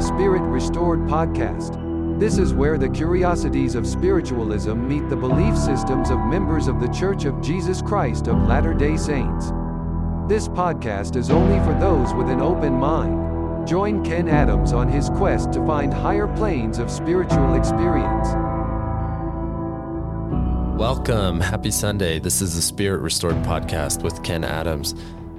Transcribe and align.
the 0.00 0.06
Spirit 0.06 0.40
Restored 0.40 1.00
podcast. 1.00 1.78
This 2.18 2.38
is 2.38 2.54
where 2.54 2.78
the 2.78 2.88
curiosities 2.88 3.74
of 3.74 3.86
spiritualism 3.86 4.88
meet 4.88 5.06
the 5.10 5.16
belief 5.16 5.54
systems 5.58 6.08
of 6.08 6.18
members 6.20 6.68
of 6.68 6.80
the 6.80 6.88
Church 6.88 7.26
of 7.26 7.42
Jesus 7.42 7.82
Christ 7.82 8.26
of 8.26 8.48
Latter 8.48 8.72
day 8.72 8.96
Saints. 8.96 9.48
This 10.26 10.48
podcast 10.48 11.16
is 11.16 11.30
only 11.30 11.58
for 11.66 11.78
those 11.78 12.14
with 12.14 12.30
an 12.30 12.40
open 12.40 12.72
mind. 12.72 13.68
Join 13.68 14.02
Ken 14.02 14.26
Adams 14.26 14.72
on 14.72 14.88
his 14.88 15.10
quest 15.10 15.52
to 15.52 15.66
find 15.66 15.92
higher 15.92 16.34
planes 16.34 16.78
of 16.78 16.90
spiritual 16.90 17.52
experience. 17.52 18.28
Welcome. 20.80 21.40
Happy 21.40 21.70
Sunday. 21.70 22.20
This 22.20 22.40
is 22.40 22.56
the 22.56 22.62
Spirit 22.62 23.02
Restored 23.02 23.36
podcast 23.42 24.02
with 24.02 24.22
Ken 24.22 24.44
Adams. 24.44 24.94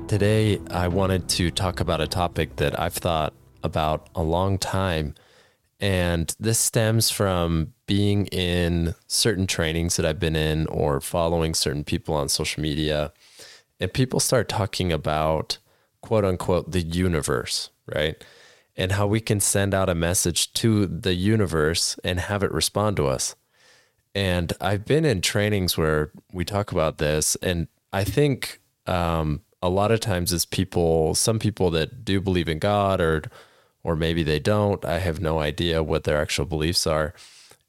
Today, 0.07 0.61
I 0.69 0.87
wanted 0.87 1.29
to 1.29 1.49
talk 1.49 1.79
about 1.79 1.99
a 1.99 2.05
topic 2.05 2.57
that 2.57 2.79
I've 2.79 2.93
thought 2.93 3.33
about 3.63 4.09
a 4.15 4.23
long 4.23 4.57
time. 4.57 5.15
And 5.79 6.35
this 6.39 6.59
stems 6.59 7.09
from 7.09 7.73
being 7.87 8.27
in 8.27 8.93
certain 9.07 9.47
trainings 9.47 9.95
that 9.95 10.05
I've 10.05 10.19
been 10.19 10.35
in 10.35 10.67
or 10.67 11.01
following 11.01 11.55
certain 11.55 11.83
people 11.83 12.13
on 12.13 12.29
social 12.29 12.61
media. 12.61 13.11
And 13.79 13.91
people 13.91 14.19
start 14.19 14.47
talking 14.47 14.91
about 14.91 15.57
quote 16.01 16.23
unquote 16.23 16.71
the 16.71 16.81
universe, 16.81 17.71
right? 17.93 18.23
And 18.75 18.93
how 18.93 19.07
we 19.07 19.19
can 19.19 19.39
send 19.39 19.73
out 19.73 19.89
a 19.89 19.95
message 19.95 20.53
to 20.53 20.85
the 20.85 21.15
universe 21.15 21.99
and 22.03 22.19
have 22.19 22.43
it 22.43 22.51
respond 22.51 22.95
to 22.97 23.07
us. 23.07 23.35
And 24.13 24.53
I've 24.59 24.85
been 24.85 25.05
in 25.05 25.21
trainings 25.21 25.77
where 25.77 26.11
we 26.31 26.45
talk 26.45 26.71
about 26.71 26.97
this. 26.97 27.35
And 27.37 27.67
I 27.93 28.03
think 28.03 28.59
um, 28.87 29.41
a 29.61 29.69
lot 29.69 29.91
of 29.91 29.99
times 29.99 30.33
as 30.33 30.45
people, 30.45 31.15
some 31.15 31.39
people 31.39 31.71
that 31.71 32.03
do 32.03 32.19
believe 32.19 32.49
in 32.49 32.59
God 32.59 32.99
or 32.99 33.23
or 33.83 33.95
maybe 33.95 34.23
they 34.23 34.39
don't, 34.39 34.83
I 34.85 34.99
have 34.99 35.19
no 35.19 35.39
idea 35.39 35.83
what 35.83 36.03
their 36.03 36.21
actual 36.21 36.45
beliefs 36.45 36.85
are. 36.85 37.13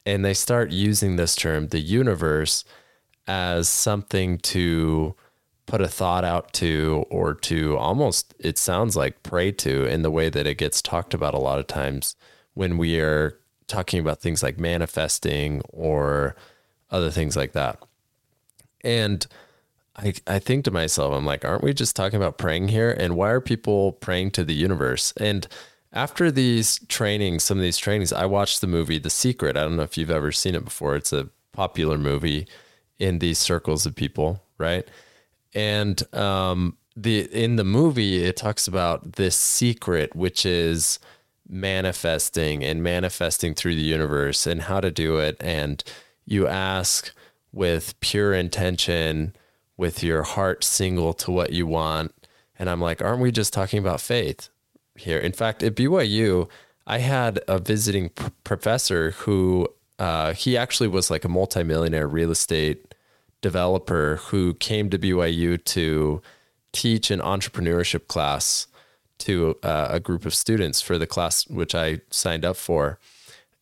And 0.05 0.25
they 0.25 0.35
start 0.35 0.71
using 0.71 1.17
this 1.17 1.37
term, 1.37 1.69
the 1.69 1.81
universe, 1.81 2.65
as 3.27 3.69
something 3.69 4.39
to 4.39 5.15
put 5.67 5.81
a 5.81 5.89
thought 5.89 6.25
out 6.25 6.53
to 6.53 7.05
or 7.09 7.35
to 7.35 7.77
almost 7.79 8.35
it 8.39 8.59
sounds 8.59 8.97
like 8.97 9.23
pray 9.23 9.53
to 9.53 9.87
in 9.87 10.03
the 10.03 10.11
way 10.11 10.29
that 10.29 10.47
it 10.47 10.59
gets 10.59 10.83
talked 10.83 11.15
about 11.15 11.35
a 11.35 11.39
lot 11.39 11.59
of 11.59 11.67
times 11.67 12.17
when 12.55 12.77
we 12.77 13.01
are 13.01 13.39
talking 13.69 14.01
about 14.01 14.21
things 14.21 14.43
like 14.43 14.59
manifesting 14.59 15.63
or 15.69 16.35
other 16.91 17.11
things 17.11 17.37
like 17.37 17.53
that. 17.53 17.79
And 18.83 19.27
I, 19.97 20.15
I 20.27 20.39
think 20.39 20.65
to 20.65 20.71
myself, 20.71 21.15
I'm 21.15 21.25
like, 21.25 21.45
aren't 21.45 21.63
we 21.63 21.73
just 21.73 21.97
talking 21.97 22.17
about 22.17 22.39
praying 22.39 22.69
here? 22.69 22.91
And 22.91 23.17
why 23.17 23.31
are 23.31 23.41
people 23.41 23.93
praying 23.93 24.33
to 24.33 24.45
the 24.45 24.55
universe? 24.55 25.13
And 25.19 25.47
after 25.93 26.31
these 26.31 26.81
trainings, 26.89 27.45
some 27.45 27.59
of 27.59 27.63
these 27.63 27.77
trainings, 27.77 28.13
I 28.13 28.25
watched 28.27 28.61
the 28.61 28.67
movie 28.67 28.99
The 28.99 29.11
Secret. 29.11 29.57
I 29.57 29.63
don't 29.63 29.77
know 29.77 29.83
if 29.83 29.99
you've 29.99 30.11
ever 30.11 30.33
seen 30.33 30.55
it 30.55 30.65
before. 30.65 30.97
It's 30.97 31.13
a 31.13 31.29
popular 31.53 31.99
movie 31.99 32.47
in 32.99 33.19
these 33.19 33.39
circles 33.39 33.85
of 33.85 33.95
people, 33.95 34.43
right? 34.59 34.89
And 35.55 36.03
um, 36.15 36.79
the 36.97 37.29
in 37.33 37.57
the 37.57 37.65
movie, 37.65 38.25
it 38.25 38.37
talks 38.37 38.67
about 38.67 39.13
this 39.13 39.37
secret, 39.37 40.17
which 40.17 40.47
is 40.47 40.99
manifesting 41.47 42.65
and 42.65 42.83
manifesting 42.83 43.55
through 43.55 43.75
the 43.75 43.83
universe 43.83 44.47
and 44.47 44.63
how 44.63 44.81
to 44.81 44.91
do 44.91 45.19
it. 45.19 45.37
And 45.41 45.85
you 46.25 46.47
ask 46.47 47.13
with 47.53 47.99
pure 48.01 48.33
intention 48.33 49.37
with 49.77 50.03
your 50.03 50.23
heart 50.23 50.65
single 50.65 51.13
to 51.13 51.31
what 51.31 51.53
you 51.53 51.67
want. 51.67 52.15
And 52.59 52.71
I'm 52.71 52.81
like, 52.81 53.03
aren't 53.03 53.21
we 53.21 53.31
just 53.31 53.53
talking 53.53 53.79
about 53.79 54.01
faith 54.01 54.49
here? 55.03 55.19
In 55.19 55.33
fact, 55.33 55.63
at 55.63 55.75
BYU, 55.75 56.49
I 56.87 56.99
had 56.99 57.41
a 57.49 57.59
visiting 57.59 58.11
pr- 58.11 58.31
professor 58.45 59.13
who 59.13 59.69
uh, 59.99 60.33
he 60.35 60.57
actually 60.57 60.89
was 60.89 61.11
like 61.11 61.25
a 61.25 61.29
multimillionaire 61.29 62.09
real 62.09 62.31
estate 62.31 62.95
developer 63.41 64.17
who 64.25 64.55
came 64.55 64.91
to 64.91 64.99
BYU 64.99 65.63
to 65.65 66.23
teach 66.73 67.11
an 67.11 67.21
entrepreneurship 67.21 68.07
class 68.09 68.67
to 69.19 69.57
uh, 69.63 69.89
a 69.91 70.01
group 70.01 70.25
of 70.25 70.35
students 70.35 70.81
for 70.81 70.99
the 70.99 71.07
class 71.07 71.47
which 71.47 71.75
I 71.75 72.01
signed 72.11 72.45
up 72.45 72.57
for. 72.57 72.99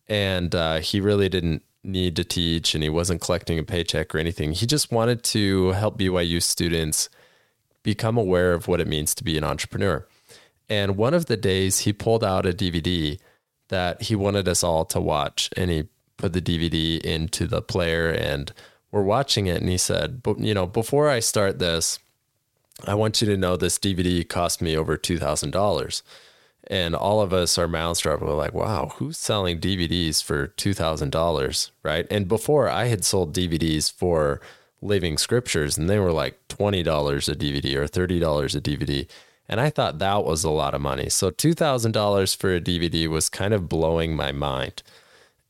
And 0.09 0.54
uh, 0.54 0.81
he 0.81 1.00
really 1.00 1.28
didn't 1.28 1.62
need 1.82 2.16
to 2.16 2.25
teach 2.25 2.75
and 2.75 2.82
he 2.82 2.91
wasn't 2.91 3.20
collecting 3.20 3.59
a 3.59 3.65
paycheck 3.65 4.15
or 4.15 4.19
anything. 4.19 4.53
He 4.53 4.66
just 4.66 4.92
wanted 4.92 5.22
to 5.25 5.70
help 5.70 5.98
BYU 5.98 6.42
students 6.42 7.09
become 7.82 8.16
aware 8.16 8.53
of 8.53 8.69
what 8.69 8.81
it 8.81 8.86
means 8.86 9.15
to 9.15 9.25
be 9.25 9.38
an 9.38 9.44
entrepreneur. 9.44 10.06
And 10.70 10.97
one 10.97 11.12
of 11.12 11.26
the 11.26 11.36
days 11.36 11.81
he 11.81 11.92
pulled 11.92 12.25
out 12.25 12.47
a 12.47 12.53
DVD 12.53 13.19
that 13.69 14.03
he 14.03 14.14
wanted 14.14 14.48
us 14.48 14.64
all 14.64 14.84
to 14.86 15.00
watch 15.00 15.50
and 15.56 15.70
he 15.70 15.88
put 16.16 16.32
the 16.32 16.41
DVD 16.41 17.00
into 17.00 17.47
the 17.47 17.60
player 17.60 18.10
and 18.10 18.53
we're 18.92 19.03
watching 19.03 19.47
it 19.47 19.60
and 19.60 19.69
he 19.69 19.78
said, 19.78 20.22
"But 20.22 20.38
you 20.38 20.54
know, 20.54 20.66
before 20.66 21.09
I 21.09 21.20
start 21.20 21.59
this, 21.59 21.98
I 22.86 22.94
want 22.94 23.20
you 23.20 23.26
to 23.28 23.36
know 23.36 23.56
this 23.56 23.78
DVD 23.78 24.26
cost 24.26 24.62
me 24.62 24.76
over 24.76 24.97
$2,000." 24.97 26.03
and 26.66 26.94
all 26.94 27.20
of 27.20 27.32
us, 27.32 27.59
our 27.59 27.66
mouths 27.66 28.00
dropped. 28.00 28.22
We're 28.22 28.34
like, 28.34 28.54
wow, 28.54 28.92
who's 28.97 29.19
selling 29.19 29.59
DVDs 29.59 30.22
for 30.22 30.48
$2,000? 30.56 31.70
Right. 31.82 32.06
And 32.10 32.28
before 32.28 32.69
I 32.69 32.84
had 32.86 33.04
sold 33.04 33.34
DVDs 33.34 33.92
for 33.92 34.41
Living 34.82 35.19
Scriptures 35.19 35.76
and 35.76 35.91
they 35.91 35.98
were 35.98 36.12
like 36.12 36.38
$20 36.48 36.80
a 37.28 37.36
DVD 37.36 37.76
or 37.76 37.86
$30 37.86 38.56
a 38.56 38.60
DVD. 38.60 39.09
And 39.50 39.61
I 39.61 39.69
thought 39.69 39.99
that 39.99 40.25
was 40.25 40.44
a 40.44 40.50
lot 40.50 40.75
of 40.75 40.81
money. 40.81 41.09
So 41.09 41.33
$2,000 41.33 42.37
for 42.37 42.55
a 42.55 42.61
DVD 42.61 43.09
was 43.09 43.28
kind 43.28 43.53
of 43.53 43.69
blowing 43.69 44.15
my 44.15 44.31
mind. 44.31 44.84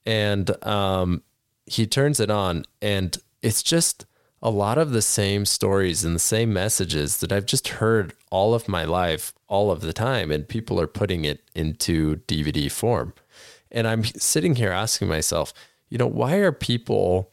And 0.06 0.50
um, 0.66 1.22
he 1.66 1.86
turns 1.86 2.18
it 2.18 2.30
on 2.30 2.64
and 2.80 3.18
it's 3.42 3.62
just 3.62 4.06
a 4.42 4.48
lot 4.48 4.78
of 4.78 4.92
the 4.92 5.02
same 5.02 5.44
stories 5.44 6.02
and 6.02 6.14
the 6.14 6.20
same 6.20 6.50
messages 6.50 7.18
that 7.18 7.30
I've 7.30 7.44
just 7.44 7.68
heard 7.68 8.14
all 8.30 8.54
of 8.54 8.68
my 8.68 8.84
life, 8.84 9.34
all 9.48 9.70
of 9.70 9.82
the 9.82 9.92
time, 9.92 10.30
and 10.30 10.48
people 10.48 10.80
are 10.80 10.86
putting 10.86 11.26
it 11.26 11.42
into 11.54 12.16
DVD 12.26 12.72
form. 12.72 13.12
And 13.70 13.86
I'm 13.86 14.02
sitting 14.04 14.54
here 14.54 14.72
asking 14.72 15.08
myself, 15.08 15.52
you 15.90 15.98
know, 15.98 16.06
why 16.06 16.36
are 16.36 16.52
people 16.52 17.30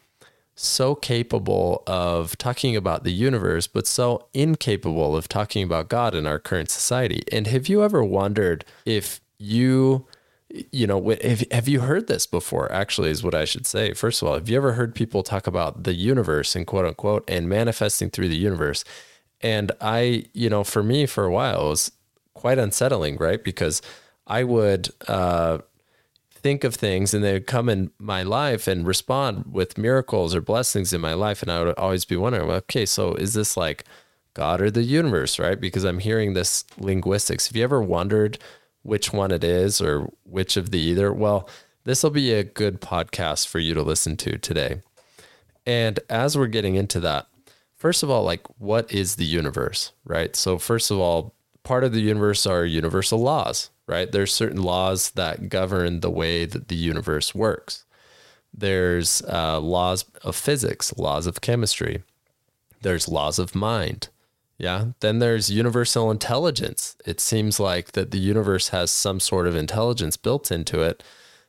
so 0.60 0.96
capable 0.96 1.84
of 1.88 2.38
talking 2.38 2.76
about 2.76 3.04
the 3.04 3.12
universe, 3.12 3.68
but 3.68 3.88
so 3.88 4.28
incapable 4.34 5.16
of 5.16 5.30
talking 5.30 5.64
about 5.64 5.88
God 5.88 6.16
in 6.16 6.26
our 6.26 6.40
current 6.40 6.70
society? 6.70 7.22
And 7.32 7.48
have 7.48 7.68
you 7.68 7.84
ever 7.84 8.04
wondered 8.04 8.66
if 8.86 9.22
you 9.38 10.08
you 10.72 10.88
know, 10.88 11.10
have, 11.22 11.44
have 11.52 11.68
you 11.68 11.82
heard 11.82 12.08
this 12.08 12.26
before? 12.26 12.72
Actually, 12.72 13.10
is 13.10 13.24
what 13.24 13.36
I 13.36 13.46
should 13.46 13.68
say. 13.68 13.94
First 13.94 14.22
of 14.22 14.28
all, 14.28 14.36
have 14.36 14.48
you 14.48 14.56
ever 14.56 14.74
heard 14.74 14.96
people 14.96 15.22
talk 15.22 15.46
about 15.46 15.84
the 15.84 15.94
universe 15.94 16.56
and 16.56 16.66
quote 16.66 16.86
unquote 16.86 17.30
and 17.30 17.50
manifesting 17.50 18.10
through 18.10 18.30
the 18.30 18.38
universe? 18.38 18.86
And 19.42 19.72
I, 19.82 20.26
you 20.34 20.50
know, 20.50 20.64
for 20.64 20.82
me, 20.84 21.06
for 21.06 21.26
a 21.26 21.32
while, 21.32 21.66
it 21.66 21.70
was 21.70 21.92
quite 22.34 22.58
unsettling, 22.58 23.18
right? 23.18 23.44
Because 23.44 23.82
I 24.26 24.44
would 24.44 24.90
uh, 25.08 25.60
think 26.48 26.64
of 26.64 26.76
things 26.76 27.14
and 27.14 27.24
they 27.24 27.34
would 27.34 27.48
come 27.48 27.68
in 27.70 27.92
my 28.00 28.24
life 28.24 28.68
and 28.68 28.88
respond 28.88 29.46
with 29.52 29.78
miracles 29.78 30.34
or 30.34 30.42
blessings 30.42 30.94
in 30.94 31.02
my 31.02 31.14
life. 31.14 31.42
And 31.42 31.52
I 31.52 31.64
would 31.64 31.78
always 31.78 32.06
be 32.06 32.16
wondering, 32.16 32.50
okay, 32.50 32.86
so 32.86 33.14
is 33.16 33.34
this 33.34 33.58
like 33.58 33.84
God 34.34 34.62
or 34.62 34.72
the 34.72 34.84
universe, 34.84 35.40
right? 35.40 35.60
Because 35.60 35.84
I'm 35.84 36.00
hearing 36.00 36.34
this 36.34 36.64
linguistics. 36.78 37.48
Have 37.48 37.56
you 37.58 37.64
ever 37.64 37.82
wondered? 37.82 38.40
which 38.88 39.12
one 39.12 39.32
it 39.32 39.44
is 39.44 39.82
or 39.82 40.10
which 40.24 40.56
of 40.56 40.72
the 40.72 40.80
either, 40.80 41.12
well, 41.12 41.50
this 41.84 42.04
will 42.04 42.10
be 42.10 42.32
a 42.34 42.44
good 42.44 42.80
podcast 42.80 43.46
for 43.46 43.60
you 43.60 43.74
to 43.74 43.82
listen 43.82 44.16
to 44.16 44.38
today. 44.38 44.82
And 45.66 46.00
as 46.10 46.38
we're 46.38 46.48
getting 46.48 46.76
into 46.76 47.02
that, 47.02 47.28
first 47.76 48.02
of 48.02 48.10
all, 48.10 48.24
like 48.24 48.48
what 48.58 48.90
is 48.90 49.16
the 49.16 49.26
universe, 49.26 49.92
right? 50.06 50.34
So, 50.38 50.58
first 50.58 50.90
of 50.90 51.00
all, 51.00 51.34
part 51.68 51.84
of 51.84 51.92
the 51.92 52.00
universe 52.00 52.48
are 52.48 52.66
universal 52.66 53.20
laws, 53.20 53.70
right? 53.88 54.10
There's 54.10 54.34
certain 54.34 54.64
laws 54.64 55.12
that 55.12 55.50
govern 55.50 56.00
the 56.00 56.10
way 56.10 56.46
that 56.46 56.70
the 56.70 56.76
universe 56.76 57.36
works. 57.36 57.84
There's 58.54 59.22
uh, 59.24 59.60
laws 59.60 60.06
of 60.24 60.38
physics, 60.38 60.98
laws 60.98 61.28
of 61.28 61.42
chemistry. 61.42 62.04
There's 62.82 63.10
laws 63.10 63.38
of 63.38 63.54
mind. 63.54 64.08
Yeah. 64.58 64.86
Then 65.02 65.20
there's 65.20 65.52
universal 65.52 66.10
intelligence. 66.10 66.96
It 67.06 67.20
seems 67.20 67.60
like 67.60 67.92
that 67.92 68.12
the 68.12 68.18
universe 68.18 68.70
has 68.70 68.90
some 68.90 69.20
sort 69.20 69.46
of 69.46 69.56
intelligence 69.56 70.16
built 70.16 70.50
into 70.52 70.82
it, 70.82 71.04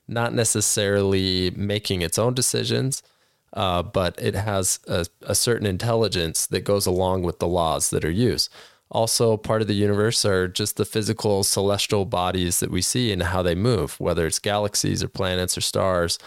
not 0.09 0.35
necessarily 0.35 1.53
making 1.53 2.03
its 2.03 2.19
own 2.19 2.35
decisions, 2.35 3.05
uh, 3.53 3.85
but 3.85 4.21
it 4.21 4.35
has 4.35 4.81
a, 4.89 5.07
a 5.23 5.35
certain 5.37 5.67
intelligence 5.67 6.45
that 6.49 6.65
goes 6.65 6.87
along 6.87 7.23
with 7.23 7.39
the 7.39 7.49
laws 7.49 7.91
that 7.91 8.05
are 8.05 8.11
used. 8.11 8.51
Also, 8.91 9.37
part 9.37 9.63
of 9.63 9.69
the 9.69 9.75
universe 9.75 10.25
are 10.25 10.49
just 10.49 10.77
the 10.77 10.85
physical 10.85 11.45
celestial 11.45 12.05
bodies 12.07 12.61
that 12.61 12.71
we 12.71 12.83
see 12.83 13.13
and 13.13 13.23
how 13.23 13.43
they 13.43 13.55
move, 13.55 13.99
whether 14.01 14.27
it's 14.27 14.39
galaxies 14.39 15.03
or 15.03 15.09
planets 15.09 15.59
or 15.59 15.61
stars. 15.61 16.19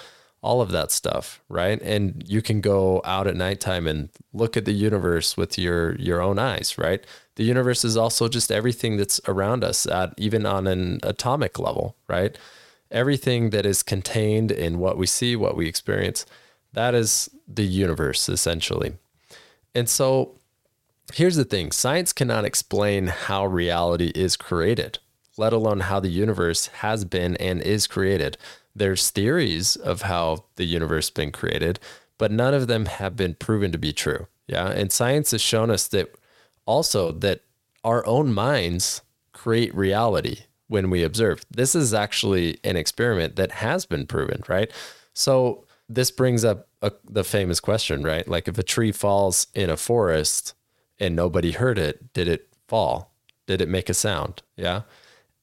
all 0.43 0.61
of 0.61 0.71
that 0.71 0.91
stuff, 0.91 1.41
right? 1.49 1.79
And 1.81 2.23
you 2.27 2.41
can 2.41 2.61
go 2.61 3.01
out 3.05 3.27
at 3.27 3.35
nighttime 3.35 3.85
and 3.87 4.09
look 4.33 4.57
at 4.57 4.65
the 4.65 4.71
universe 4.71 5.37
with 5.37 5.57
your 5.57 5.95
your 5.97 6.21
own 6.21 6.39
eyes, 6.39 6.77
right? 6.77 7.05
The 7.35 7.43
universe 7.43 7.85
is 7.85 7.95
also 7.95 8.27
just 8.27 8.51
everything 8.51 8.97
that's 8.97 9.21
around 9.27 9.63
us 9.63 9.85
at 9.85 10.13
even 10.17 10.45
on 10.45 10.67
an 10.67 10.99
atomic 11.03 11.59
level, 11.59 11.95
right? 12.07 12.37
Everything 12.89 13.51
that 13.51 13.65
is 13.65 13.83
contained 13.83 14.51
in 14.51 14.79
what 14.79 14.97
we 14.97 15.05
see, 15.07 15.35
what 15.35 15.55
we 15.55 15.67
experience, 15.67 16.25
that 16.73 16.95
is 16.95 17.29
the 17.47 17.63
universe 17.63 18.27
essentially. 18.27 18.93
And 19.75 19.87
so 19.87 20.39
here's 21.13 21.35
the 21.35 21.45
thing, 21.45 21.71
science 21.71 22.13
cannot 22.13 22.45
explain 22.45 23.07
how 23.07 23.45
reality 23.45 24.11
is 24.15 24.35
created, 24.35 24.99
let 25.37 25.53
alone 25.53 25.81
how 25.81 25.99
the 25.99 26.09
universe 26.09 26.67
has 26.67 27.05
been 27.05 27.35
and 27.37 27.61
is 27.61 27.87
created 27.87 28.37
there's 28.75 29.09
theories 29.09 29.75
of 29.75 30.03
how 30.03 30.45
the 30.55 30.65
universe 30.65 31.07
has 31.07 31.11
been 31.13 31.31
created, 31.31 31.79
but 32.17 32.31
none 32.31 32.53
of 32.53 32.67
them 32.67 32.85
have 32.85 33.15
been 33.15 33.33
proven 33.35 33.71
to 33.71 33.77
be 33.77 33.93
true. 33.93 34.27
Yeah. 34.47 34.69
And 34.69 34.91
science 34.91 35.31
has 35.31 35.41
shown 35.41 35.69
us 35.69 35.87
that 35.89 36.13
also 36.65 37.11
that 37.11 37.41
our 37.83 38.05
own 38.05 38.33
minds 38.33 39.01
create 39.33 39.73
reality 39.75 40.41
when 40.67 40.89
we 40.89 41.03
observe. 41.03 41.45
This 41.49 41.75
is 41.75 41.93
actually 41.93 42.59
an 42.63 42.77
experiment 42.77 43.35
that 43.35 43.51
has 43.51 43.85
been 43.85 44.05
proven, 44.05 44.43
right? 44.47 44.71
So 45.13 45.65
this 45.89 46.11
brings 46.11 46.45
up 46.45 46.67
a, 46.81 46.91
the 47.03 47.23
famous 47.23 47.59
question, 47.59 48.03
right? 48.03 48.27
Like 48.27 48.47
if 48.47 48.57
a 48.57 48.63
tree 48.63 48.91
falls 48.91 49.47
in 49.53 49.69
a 49.69 49.77
forest 49.77 50.53
and 51.01 51.15
nobody 51.15 51.51
heard 51.51 51.79
it, 51.79 52.13
did 52.13 52.27
it 52.27 52.47
fall? 52.67 53.11
Did 53.47 53.59
it 53.59 53.67
make 53.67 53.89
a 53.89 53.93
sound? 53.93 54.43
Yeah. 54.55 54.83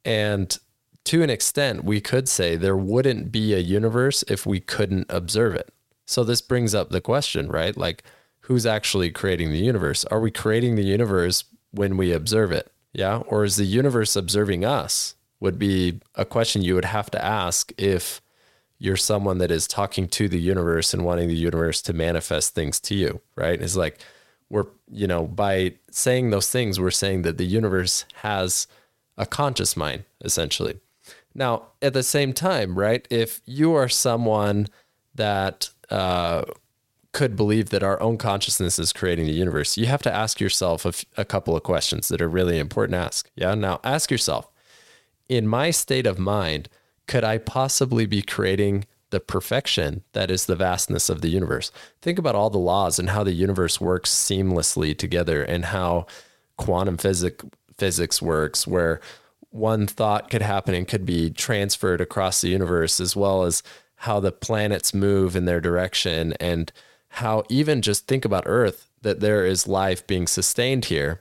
And 0.04 0.56
to 1.04 1.22
an 1.22 1.30
extent, 1.30 1.84
we 1.84 2.00
could 2.00 2.28
say 2.28 2.54
there 2.54 2.76
wouldn't 2.76 3.32
be 3.32 3.52
a 3.52 3.58
universe 3.58 4.22
if 4.28 4.46
we 4.46 4.60
couldn't 4.60 5.06
observe 5.08 5.54
it. 5.54 5.70
So 6.06 6.22
this 6.22 6.40
brings 6.40 6.74
up 6.74 6.90
the 6.90 7.00
question, 7.00 7.48
right? 7.48 7.76
Like, 7.76 8.04
who's 8.42 8.64
actually 8.64 9.10
creating 9.10 9.50
the 9.50 9.58
universe? 9.58 10.04
Are 10.06 10.20
we 10.20 10.30
creating 10.30 10.76
the 10.76 10.84
universe 10.84 11.44
when 11.72 11.96
we 11.96 12.12
observe 12.12 12.52
it? 12.52 12.72
Yeah. 12.94 13.18
Or 13.26 13.44
is 13.44 13.56
the 13.56 13.64
universe 13.64 14.16
observing 14.16 14.64
us? 14.64 15.16
Would 15.40 15.58
be 15.58 16.00
a 16.14 16.24
question 16.24 16.62
you 16.62 16.74
would 16.74 16.84
have 16.84 17.10
to 17.10 17.24
ask 17.24 17.72
if 17.76 18.20
you're 18.78 18.96
someone 18.96 19.38
that 19.38 19.50
is 19.50 19.66
talking 19.66 20.08
to 20.08 20.28
the 20.28 20.40
universe 20.40 20.94
and 20.94 21.04
wanting 21.04 21.28
the 21.28 21.34
universe 21.34 21.82
to 21.82 21.92
manifest 21.92 22.54
things 22.54 22.80
to 22.80 22.94
you, 22.94 23.20
right? 23.36 23.60
It's 23.60 23.76
like 23.76 24.00
we're, 24.50 24.66
you 24.90 25.06
know, 25.06 25.26
by 25.26 25.74
saying 25.90 26.30
those 26.30 26.50
things, 26.50 26.80
we're 26.80 26.90
saying 26.90 27.22
that 27.22 27.38
the 27.38 27.46
universe 27.46 28.04
has 28.22 28.66
a 29.16 29.26
conscious 29.26 29.76
mind, 29.76 30.04
essentially. 30.24 30.78
Now, 31.34 31.68
at 31.82 31.92
the 31.92 32.02
same 32.02 32.32
time, 32.32 32.78
right, 32.78 33.06
if 33.10 33.40
you 33.44 33.74
are 33.74 33.88
someone 33.88 34.68
that 35.14 35.70
uh, 35.90 36.44
could 37.12 37.36
believe 37.36 37.70
that 37.70 37.82
our 37.82 38.00
own 38.00 38.16
consciousness 38.16 38.78
is 38.78 38.92
creating 38.92 39.26
the 39.26 39.32
universe, 39.32 39.76
you 39.76 39.86
have 39.86 40.02
to 40.02 40.14
ask 40.14 40.40
yourself 40.40 40.84
a, 40.84 40.88
f- 40.88 41.04
a 41.16 41.24
couple 41.24 41.56
of 41.56 41.62
questions 41.62 42.08
that 42.08 42.22
are 42.22 42.28
really 42.28 42.58
important 42.58 42.94
to 42.94 43.04
ask. 43.04 43.30
Yeah. 43.36 43.54
Now, 43.54 43.80
ask 43.84 44.10
yourself 44.10 44.50
in 45.28 45.46
my 45.46 45.70
state 45.70 46.06
of 46.06 46.18
mind, 46.18 46.68
could 47.06 47.24
I 47.24 47.38
possibly 47.38 48.06
be 48.06 48.22
creating 48.22 48.86
the 49.10 49.20
perfection 49.20 50.02
that 50.12 50.30
is 50.30 50.46
the 50.46 50.56
vastness 50.56 51.08
of 51.08 51.20
the 51.20 51.28
universe? 51.28 51.70
Think 52.02 52.18
about 52.18 52.34
all 52.34 52.50
the 52.50 52.58
laws 52.58 52.98
and 52.98 53.10
how 53.10 53.24
the 53.24 53.32
universe 53.32 53.80
works 53.80 54.10
seamlessly 54.10 54.96
together 54.96 55.42
and 55.42 55.66
how 55.66 56.06
quantum 56.56 56.96
physics 56.96 57.44
physics 57.76 58.20
works, 58.20 58.66
where 58.66 59.00
one 59.50 59.86
thought 59.86 60.30
could 60.30 60.42
happen 60.42 60.74
and 60.74 60.88
could 60.88 61.06
be 61.06 61.30
transferred 61.30 62.00
across 62.00 62.40
the 62.40 62.48
universe, 62.48 63.00
as 63.00 63.14
well 63.14 63.44
as 63.44 63.62
how 64.02 64.20
the 64.20 64.32
planets 64.32 64.92
move 64.92 65.36
in 65.36 65.44
their 65.44 65.60
direction, 65.60 66.32
and 66.40 66.72
how 67.10 67.44
even 67.48 67.80
just 67.80 68.06
think 68.06 68.24
about 68.24 68.42
Earth 68.46 68.88
that 69.02 69.20
there 69.20 69.46
is 69.46 69.68
life 69.68 70.06
being 70.06 70.26
sustained 70.26 70.86
here 70.86 71.20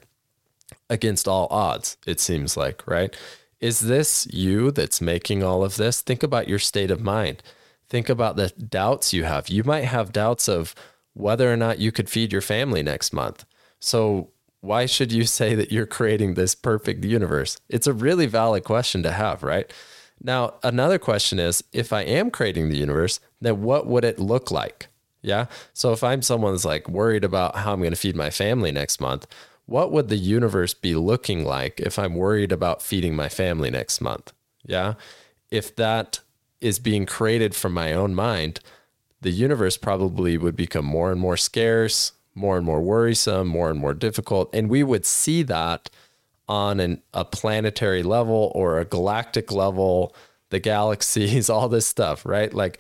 against 0.90 1.28
all 1.28 1.48
odds, 1.50 1.98
it 2.06 2.20
seems 2.20 2.58
like, 2.58 2.86
right? 2.88 3.16
Is 3.60 3.82
this 3.82 4.28
you 4.32 4.72
that's 4.72 5.02
making 5.02 5.44
all 5.44 5.64
of 5.64 5.78
this? 5.78 6.02
Think 6.02 6.24
about 6.24 6.48
your 6.48 6.60
state 6.60 6.92
of 6.92 7.02
mind. 7.02 7.42
Think 7.90 8.10
about 8.10 8.36
the 8.36 8.50
doubts 8.50 9.14
you 9.14 9.24
have. 9.24 9.50
You 9.50 9.64
might 9.64 9.86
have 9.86 10.12
doubts 10.12 10.48
of 10.48 10.76
whether 11.14 11.52
or 11.52 11.58
not 11.58 11.80
you 11.80 11.92
could 11.92 12.10
feed 12.10 12.32
your 12.32 12.42
family 12.42 12.84
next 12.84 13.14
month. 13.14 13.46
So, 13.80 14.30
why 14.62 14.86
should 14.86 15.12
you 15.12 15.24
say 15.26 15.56
that 15.56 15.72
you're 15.72 15.86
creating 15.86 16.34
this 16.34 16.56
perfect 16.56 17.04
universe? 17.06 17.58
It's 17.70 17.88
a 17.88 17.94
really 17.94 18.26
valid 18.26 18.64
question 18.64 19.04
to 19.04 19.12
have, 19.12 19.44
right? 19.44 19.72
Now, 20.22 20.56
another 20.64 20.98
question 20.98 21.40
is 21.40 21.64
if 21.74 21.94
I 21.94 22.02
am 22.02 22.32
creating 22.32 22.70
the 22.70 22.78
universe, 22.78 23.20
then 23.40 23.62
what 23.62 23.88
would 23.88 24.04
it 24.04 24.20
look 24.20 24.52
like? 24.52 24.88
Yeah. 25.22 25.46
So 25.74 25.92
if 25.92 26.04
I'm 26.04 26.22
someone 26.22 26.54
that's 26.54 26.66
like 26.66 26.88
worried 26.90 27.24
about 27.24 27.58
how 27.58 27.74
I'm 27.74 27.80
going 27.80 27.92
to 27.92 27.98
feed 27.98 28.16
my 28.16 28.30
family 28.30 28.72
next 28.72 29.02
month, 29.02 29.28
what 29.66 29.92
would 29.92 30.08
the 30.08 30.18
universe 30.18 30.74
be 30.74 30.96
looking 30.96 31.44
like 31.44 31.80
if 31.80 32.00
I'm 32.00 32.16
worried 32.16 32.52
about 32.52 32.82
feeding 32.82 33.16
my 33.16 33.30
family 33.30 33.70
next 33.70 34.00
month? 34.00 34.32
Yeah. 34.66 34.94
If 35.52 35.76
that 35.76 36.22
is 36.62 36.80
being 36.80 37.06
created 37.06 37.56
from 37.56 37.74
my 37.74 37.94
own 37.94 38.16
mind, 38.16 38.60
the 39.22 39.32
universe 39.32 39.78
probably 39.78 40.38
would 40.38 40.56
become 40.56 40.86
more 40.86 41.12
and 41.12 41.20
more 41.20 41.38
scarce, 41.38 42.14
more 42.36 42.58
and 42.58 42.66
more 42.66 42.82
worrisome, 42.82 43.48
more 43.48 43.70
and 43.70 43.80
more 43.80 43.94
difficult. 43.94 44.50
And 44.54 44.70
we 44.70 44.84
would 44.84 45.06
see 45.06 45.44
that 45.44 45.90
on 46.48 46.80
an, 46.80 47.02
a 47.14 47.26
planetary 47.26 48.04
level 48.04 48.52
or 48.56 48.80
a 48.80 48.86
galactic 48.86 49.52
level, 49.52 50.16
the 50.50 50.60
galaxies, 50.60 51.50
all 51.50 51.68
this 51.68 51.88
stuff, 51.88 52.26
right? 52.26 52.54
Like 52.54 52.80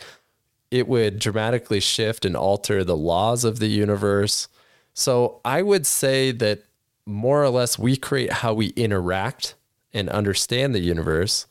it 0.71 0.87
would 0.87 1.19
dramatically 1.19 1.79
shift 1.79 2.25
and 2.25 2.35
alter 2.35 2.83
the 2.83 2.97
laws 2.97 3.43
of 3.43 3.59
the 3.59 3.67
universe. 3.67 4.47
So 4.93 5.41
I 5.45 5.61
would 5.61 5.85
say 5.85 6.31
that 6.31 6.63
more 7.05 7.43
or 7.43 7.49
less 7.49 7.79
we 7.79 7.95
create 7.95 8.31
how 8.31 8.53
we 8.53 8.67
interact 8.69 9.55
and 9.93 10.09
understand 10.09 10.75
the 10.75 10.79
universe. 10.79 11.47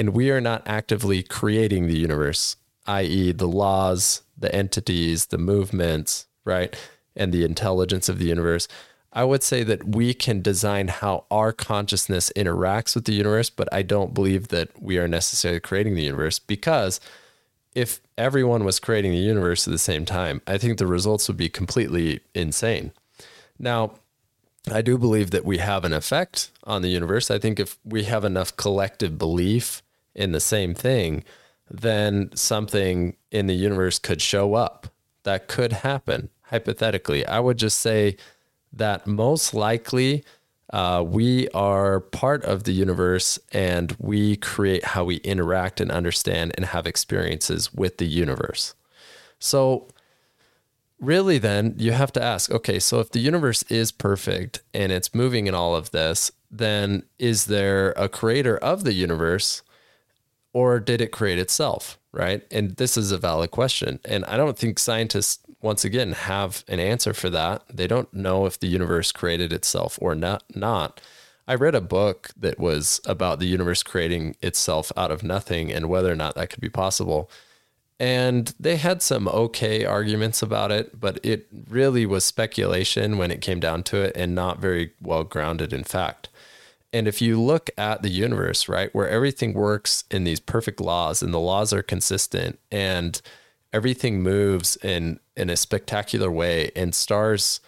And 0.00 0.14
we 0.14 0.30
are 0.30 0.40
not 0.40 0.62
actively 0.66 1.22
creating 1.22 1.86
the 1.86 1.98
universe, 1.98 2.56
i.e., 2.86 3.32
the 3.32 3.46
laws, 3.46 4.22
the 4.36 4.52
entities, 4.54 5.26
the 5.26 5.38
movements, 5.38 6.26
right? 6.44 6.74
and 7.16 7.32
the 7.32 7.44
intelligence 7.44 8.08
of 8.08 8.18
the 8.18 8.26
universe. 8.26 8.68
I 9.12 9.24
would 9.24 9.42
say 9.42 9.64
that 9.64 9.94
we 9.94 10.14
can 10.14 10.40
design 10.40 10.88
how 10.88 11.24
our 11.30 11.52
consciousness 11.52 12.32
interacts 12.36 12.94
with 12.94 13.04
the 13.04 13.12
universe, 13.12 13.50
but 13.50 13.68
I 13.72 13.82
don't 13.82 14.14
believe 14.14 14.48
that 14.48 14.70
we 14.80 14.98
are 14.98 15.08
necessarily 15.08 15.60
creating 15.60 15.96
the 15.96 16.04
universe 16.04 16.38
because 16.38 17.00
if 17.74 18.00
everyone 18.16 18.64
was 18.64 18.80
creating 18.80 19.12
the 19.12 19.18
universe 19.18 19.66
at 19.66 19.72
the 19.72 19.78
same 19.78 20.04
time, 20.04 20.40
I 20.46 20.58
think 20.58 20.78
the 20.78 20.86
results 20.86 21.28
would 21.28 21.36
be 21.36 21.48
completely 21.48 22.20
insane. 22.34 22.92
Now, 23.58 23.92
I 24.70 24.82
do 24.82 24.96
believe 24.96 25.30
that 25.32 25.44
we 25.44 25.58
have 25.58 25.84
an 25.84 25.92
effect 25.92 26.50
on 26.64 26.82
the 26.82 26.88
universe. 26.88 27.30
I 27.30 27.38
think 27.38 27.58
if 27.58 27.78
we 27.84 28.04
have 28.04 28.24
enough 28.24 28.56
collective 28.56 29.18
belief 29.18 29.82
in 30.14 30.32
the 30.32 30.40
same 30.40 30.74
thing, 30.74 31.24
then 31.70 32.30
something 32.34 33.16
in 33.30 33.46
the 33.46 33.54
universe 33.54 33.98
could 33.98 34.20
show 34.20 34.54
up. 34.54 34.88
That 35.22 35.48
could 35.48 35.72
happen 35.72 36.30
hypothetically, 36.50 37.24
I 37.26 37.40
would 37.40 37.56
just 37.56 37.78
say 37.78 38.16
that 38.72 39.06
most 39.06 39.54
likely 39.54 40.24
uh, 40.72 41.02
we 41.06 41.48
are 41.48 42.00
part 42.00 42.44
of 42.44 42.64
the 42.64 42.72
universe 42.72 43.38
and 43.52 43.96
we 43.98 44.36
create 44.36 44.84
how 44.84 45.04
we 45.04 45.16
interact 45.16 45.80
and 45.80 45.90
understand 45.90 46.52
and 46.56 46.66
have 46.66 46.86
experiences 46.86 47.72
with 47.72 47.98
the 47.98 48.06
universe. 48.06 48.74
So, 49.38 49.88
really, 51.00 51.38
then 51.38 51.74
you 51.78 51.92
have 51.92 52.12
to 52.12 52.22
ask 52.22 52.50
okay, 52.50 52.78
so 52.78 53.00
if 53.00 53.10
the 53.10 53.20
universe 53.20 53.62
is 53.64 53.90
perfect 53.90 54.62
and 54.74 54.92
it's 54.92 55.14
moving 55.14 55.46
in 55.46 55.54
all 55.54 55.74
of 55.74 55.90
this, 55.92 56.30
then 56.50 57.04
is 57.18 57.46
there 57.46 57.92
a 57.92 58.08
creator 58.08 58.56
of 58.58 58.84
the 58.84 58.92
universe 58.92 59.62
or 60.52 60.80
did 60.80 61.00
it 61.00 61.12
create 61.12 61.38
itself? 61.38 61.98
Right. 62.12 62.44
And 62.50 62.76
this 62.76 62.96
is 62.96 63.12
a 63.12 63.18
valid 63.18 63.52
question. 63.52 64.00
And 64.04 64.24
I 64.24 64.36
don't 64.36 64.58
think 64.58 64.78
scientists 64.78 65.38
once 65.62 65.84
again 65.84 66.12
have 66.12 66.64
an 66.66 66.80
answer 66.80 67.14
for 67.14 67.30
that. 67.30 67.62
They 67.72 67.86
don't 67.86 68.12
know 68.12 68.46
if 68.46 68.58
the 68.58 68.66
universe 68.66 69.12
created 69.12 69.52
itself 69.52 69.98
or 70.02 70.14
not 70.14 70.42
not. 70.54 71.00
I 71.46 71.54
read 71.54 71.74
a 71.74 71.80
book 71.80 72.30
that 72.36 72.58
was 72.58 73.00
about 73.04 73.40
the 73.40 73.46
universe 73.46 73.82
creating 73.82 74.36
itself 74.40 74.92
out 74.96 75.10
of 75.10 75.22
nothing 75.22 75.72
and 75.72 75.88
whether 75.88 76.10
or 76.10 76.16
not 76.16 76.34
that 76.36 76.50
could 76.50 76.60
be 76.60 76.68
possible. 76.68 77.30
And 77.98 78.54
they 78.58 78.76
had 78.76 79.02
some 79.02 79.28
okay 79.28 79.84
arguments 79.84 80.42
about 80.42 80.72
it, 80.72 80.98
but 80.98 81.18
it 81.22 81.48
really 81.68 82.06
was 82.06 82.24
speculation 82.24 83.18
when 83.18 83.30
it 83.30 83.40
came 83.40 83.60
down 83.60 83.82
to 83.84 84.00
it 84.00 84.16
and 84.16 84.34
not 84.34 84.58
very 84.58 84.92
well 85.02 85.24
grounded 85.24 85.72
in 85.72 85.84
fact. 85.84 86.28
And 86.92 87.06
if 87.06 87.22
you 87.22 87.40
look 87.40 87.70
at 87.78 88.02
the 88.02 88.10
universe, 88.10 88.68
right, 88.68 88.92
where 88.94 89.08
everything 89.08 89.54
works 89.54 90.04
in 90.10 90.24
these 90.24 90.40
perfect 90.40 90.80
laws 90.80 91.22
and 91.22 91.32
the 91.32 91.38
laws 91.38 91.72
are 91.72 91.82
consistent 91.82 92.58
and 92.70 93.20
everything 93.72 94.22
moves 94.22 94.76
in 94.76 95.20
in 95.36 95.50
a 95.50 95.56
spectacular 95.56 96.30
way 96.30 96.70
and 96.74 96.94
stars 96.94 97.60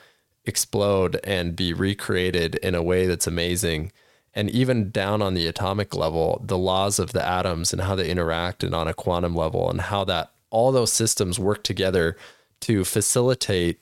explode 0.45 1.21
and 1.23 1.55
be 1.55 1.73
recreated 1.73 2.57
in 2.57 2.75
a 2.75 2.83
way 2.83 3.07
that's 3.07 3.27
amazing 3.27 3.93
and 4.35 4.51
even 4.51 4.91
down 4.91 5.23
on 5.23 5.35
the 5.35 5.47
atomic 5.47 5.95
level 5.95 6.43
the 6.45 6.59
laws 6.59 6.99
of 6.99 7.13
the 7.13 7.25
atoms 7.25 7.73
and 7.73 7.83
how 7.83 7.95
they 7.95 8.11
interact 8.11 8.65
and 8.65 8.75
on 8.75 8.89
a 8.89 8.95
quantum 8.95 9.37
level 9.37 9.71
and 9.71 9.83
how 9.83 10.05
that 10.05 10.33
all 10.51 10.73
those 10.73 10.93
systems 10.93 11.39
work 11.39 11.63
together 11.63 12.17
to 12.61 12.85
facilitate 12.85 13.81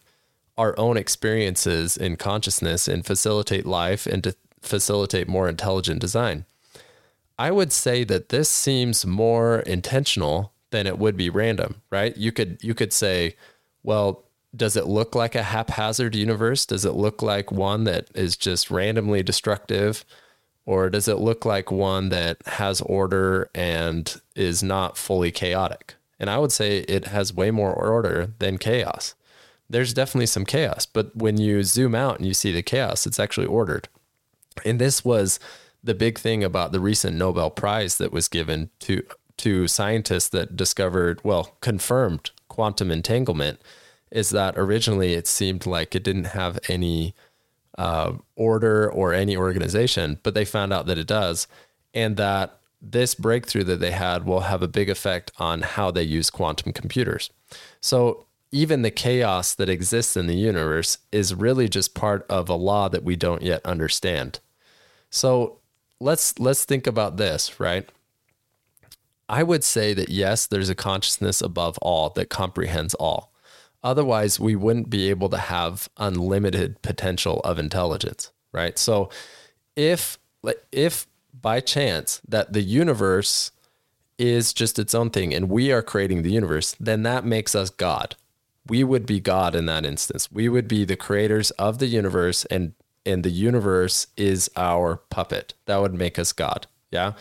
our 0.59 0.79
own 0.79 0.99
experiences 0.99 1.97
in 1.97 2.17
consciousness 2.17 2.87
and 2.87 3.07
facilitate 3.07 3.65
life 3.65 4.07
and 4.07 4.23
to 4.23 4.35
facilitate 4.61 5.29
more 5.29 5.49
intelligent 5.49 6.01
design. 6.01 6.45
I 7.39 7.51
would 7.51 7.73
say 7.73 8.05
that 8.05 8.29
this 8.29 8.49
seems 8.49 9.07
more 9.07 9.61
intentional 9.61 10.53
than 10.71 10.87
it 10.87 10.99
would 10.99 11.17
be 11.17 11.31
random, 11.31 11.83
right? 11.91 12.17
You 12.17 12.33
could 12.33 12.59
you 12.63 12.75
could 12.75 12.93
say, 12.93 13.37
well, 13.83 14.25
does 14.55 14.77
it 14.77 14.87
look 14.87 15.15
like 15.15 15.35
a 15.35 15.45
haphazard 15.45 16.15
universe? 16.15 16.67
Does 16.67 16.85
it 16.85 16.93
look 16.95 17.23
like 17.23 17.53
one 17.53 17.85
that 17.85 18.09
is 18.15 18.37
just 18.37 18.71
randomly 18.71 19.23
destructive? 19.23 20.05
Or 20.67 20.91
does 20.91 21.09
it 21.09 21.19
look 21.19 21.45
like 21.45 21.71
one 21.71 22.11
that 22.11 22.39
has 22.47 22.81
order 22.83 23.51
and 23.55 24.21
is 24.37 24.63
not 24.63 24.97
fully 24.97 25.31
chaotic? 25.31 25.95
And 26.19 26.29
I 26.29 26.39
would 26.39 26.53
say 26.53 26.81
it 26.81 27.07
has 27.07 27.35
way 27.35 27.51
more 27.51 27.73
order 27.73 28.35
than 28.39 28.59
chaos. 28.59 29.15
There's 29.69 29.95
definitely 29.95 30.27
some 30.27 30.45
chaos, 30.45 30.85
but 30.85 31.17
when 31.17 31.39
you 31.39 31.63
zoom 31.63 31.95
out 31.95 32.19
and 32.19 32.27
you 32.27 32.35
see 32.35 32.53
the 32.53 32.63
chaos, 32.63 33.07
it's 33.07 33.21
actually 33.21 33.47
ordered. 33.47 33.89
And 34.65 34.81
this 34.81 35.05
was 35.05 35.41
the 35.83 35.95
big 35.95 36.19
thing 36.19 36.45
about 36.45 36.73
the 36.73 36.81
recent 36.81 37.17
Nobel 37.17 37.51
Prize 37.51 37.99
that 37.99 38.13
was 38.13 38.29
given 38.29 38.71
to 38.81 39.03
to 39.39 39.67
scientists 39.67 40.29
that 40.29 40.55
discovered, 40.55 41.19
well, 41.25 41.57
confirmed 41.63 42.31
quantum 42.49 42.91
entanglement 42.91 43.59
is 44.11 44.29
that 44.31 44.53
originally 44.59 45.15
it 45.15 45.27
seemed 45.27 45.65
like 45.65 45.95
it 45.95 46.03
didn't 46.03 46.25
have 46.25 46.59
any 46.69 47.15
uh, 47.79 48.13
order 48.37 48.91
or 48.91 49.15
any 49.15 49.35
organization, 49.35 50.19
but 50.23 50.35
they 50.35 50.45
found 50.45 50.75
out 50.75 50.85
that 50.85 50.99
it 50.99 51.07
does, 51.07 51.49
and 51.95 52.19
that 52.19 52.59
this 52.83 53.15
breakthrough 53.15 53.65
that 53.65 53.81
they 53.81 53.93
had 53.93 54.27
will 54.27 54.41
have 54.41 54.63
a 54.63 54.69
big 54.69 54.91
effect 54.91 55.31
on 55.39 55.63
how 55.63 55.91
they 55.91 56.03
use 56.03 56.29
quantum 56.29 56.73
computers. 56.73 57.31
So 57.81 58.27
even 58.53 58.83
the 58.83 58.91
chaos 58.91 59.55
that 59.55 59.69
exists 59.69 60.17
in 60.17 60.27
the 60.27 60.35
universe 60.35 60.99
is 61.13 61.35
really 61.35 61.69
just 61.69 61.95
part 61.95 62.27
of 62.29 62.49
a 62.49 62.55
law 62.55 62.89
that 62.89 63.05
we 63.05 63.17
don't 63.17 63.43
yet 63.43 63.65
understand. 63.65 64.41
So 65.11 65.59
let's 66.01 66.39
let's 66.39 66.65
think 66.65 66.87
about 66.87 67.17
this, 67.17 67.61
right? 67.61 67.89
I 69.29 69.45
would 69.45 69.63
say 69.63 69.95
that 69.95 70.09
yes, 70.09 70.47
there's 70.47 70.71
a 70.71 70.75
consciousness 70.75 71.41
above 71.41 71.79
all 71.79 72.11
that 72.11 72.31
comprehends 72.31 72.95
all. 72.95 73.33
Otherwise, 73.83 74.41
we 74.41 74.57
wouldn't 74.57 74.91
be 74.91 75.09
able 75.09 75.29
to 75.31 75.39
have 75.39 75.89
unlimited 75.97 76.83
potential 76.83 77.41
of 77.45 77.59
intelligence, 77.59 78.31
right? 78.53 78.79
So 78.79 79.11
if 79.77 80.19
if 80.73 81.07
by 81.41 81.61
chance 81.61 82.21
that 82.29 82.53
the 82.53 82.63
universe 82.63 83.53
is 84.19 84.53
just 84.53 84.79
its 84.79 84.95
own 84.95 85.11
thing 85.11 85.33
and 85.33 85.49
we 85.49 85.73
are 85.73 85.83
creating 85.83 86.23
the 86.23 86.33
universe, 86.33 86.77
then 86.79 87.05
that 87.05 87.25
makes 87.25 87.55
us 87.55 87.71
God. 87.71 88.17
We 88.67 88.85
would 88.85 89.07
be 89.07 89.21
God 89.21 89.55
in 89.55 89.67
that 89.67 89.85
instance. 89.85 90.31
We 90.31 90.49
would 90.49 90.69
be 90.69 90.85
the 90.85 90.97
creators 90.97 91.51
of 91.53 91.79
the 91.79 91.87
universe 91.87 92.45
and 92.47 92.75
and 93.07 93.25
the 93.25 93.31
universe 93.31 94.09
is 94.17 94.51
our 94.57 94.97
puppet. 95.09 95.55
That 95.65 95.81
would 95.81 95.95
make 95.95 96.19
us 96.19 96.33
God. 96.33 96.67
Yeah. 96.91 97.15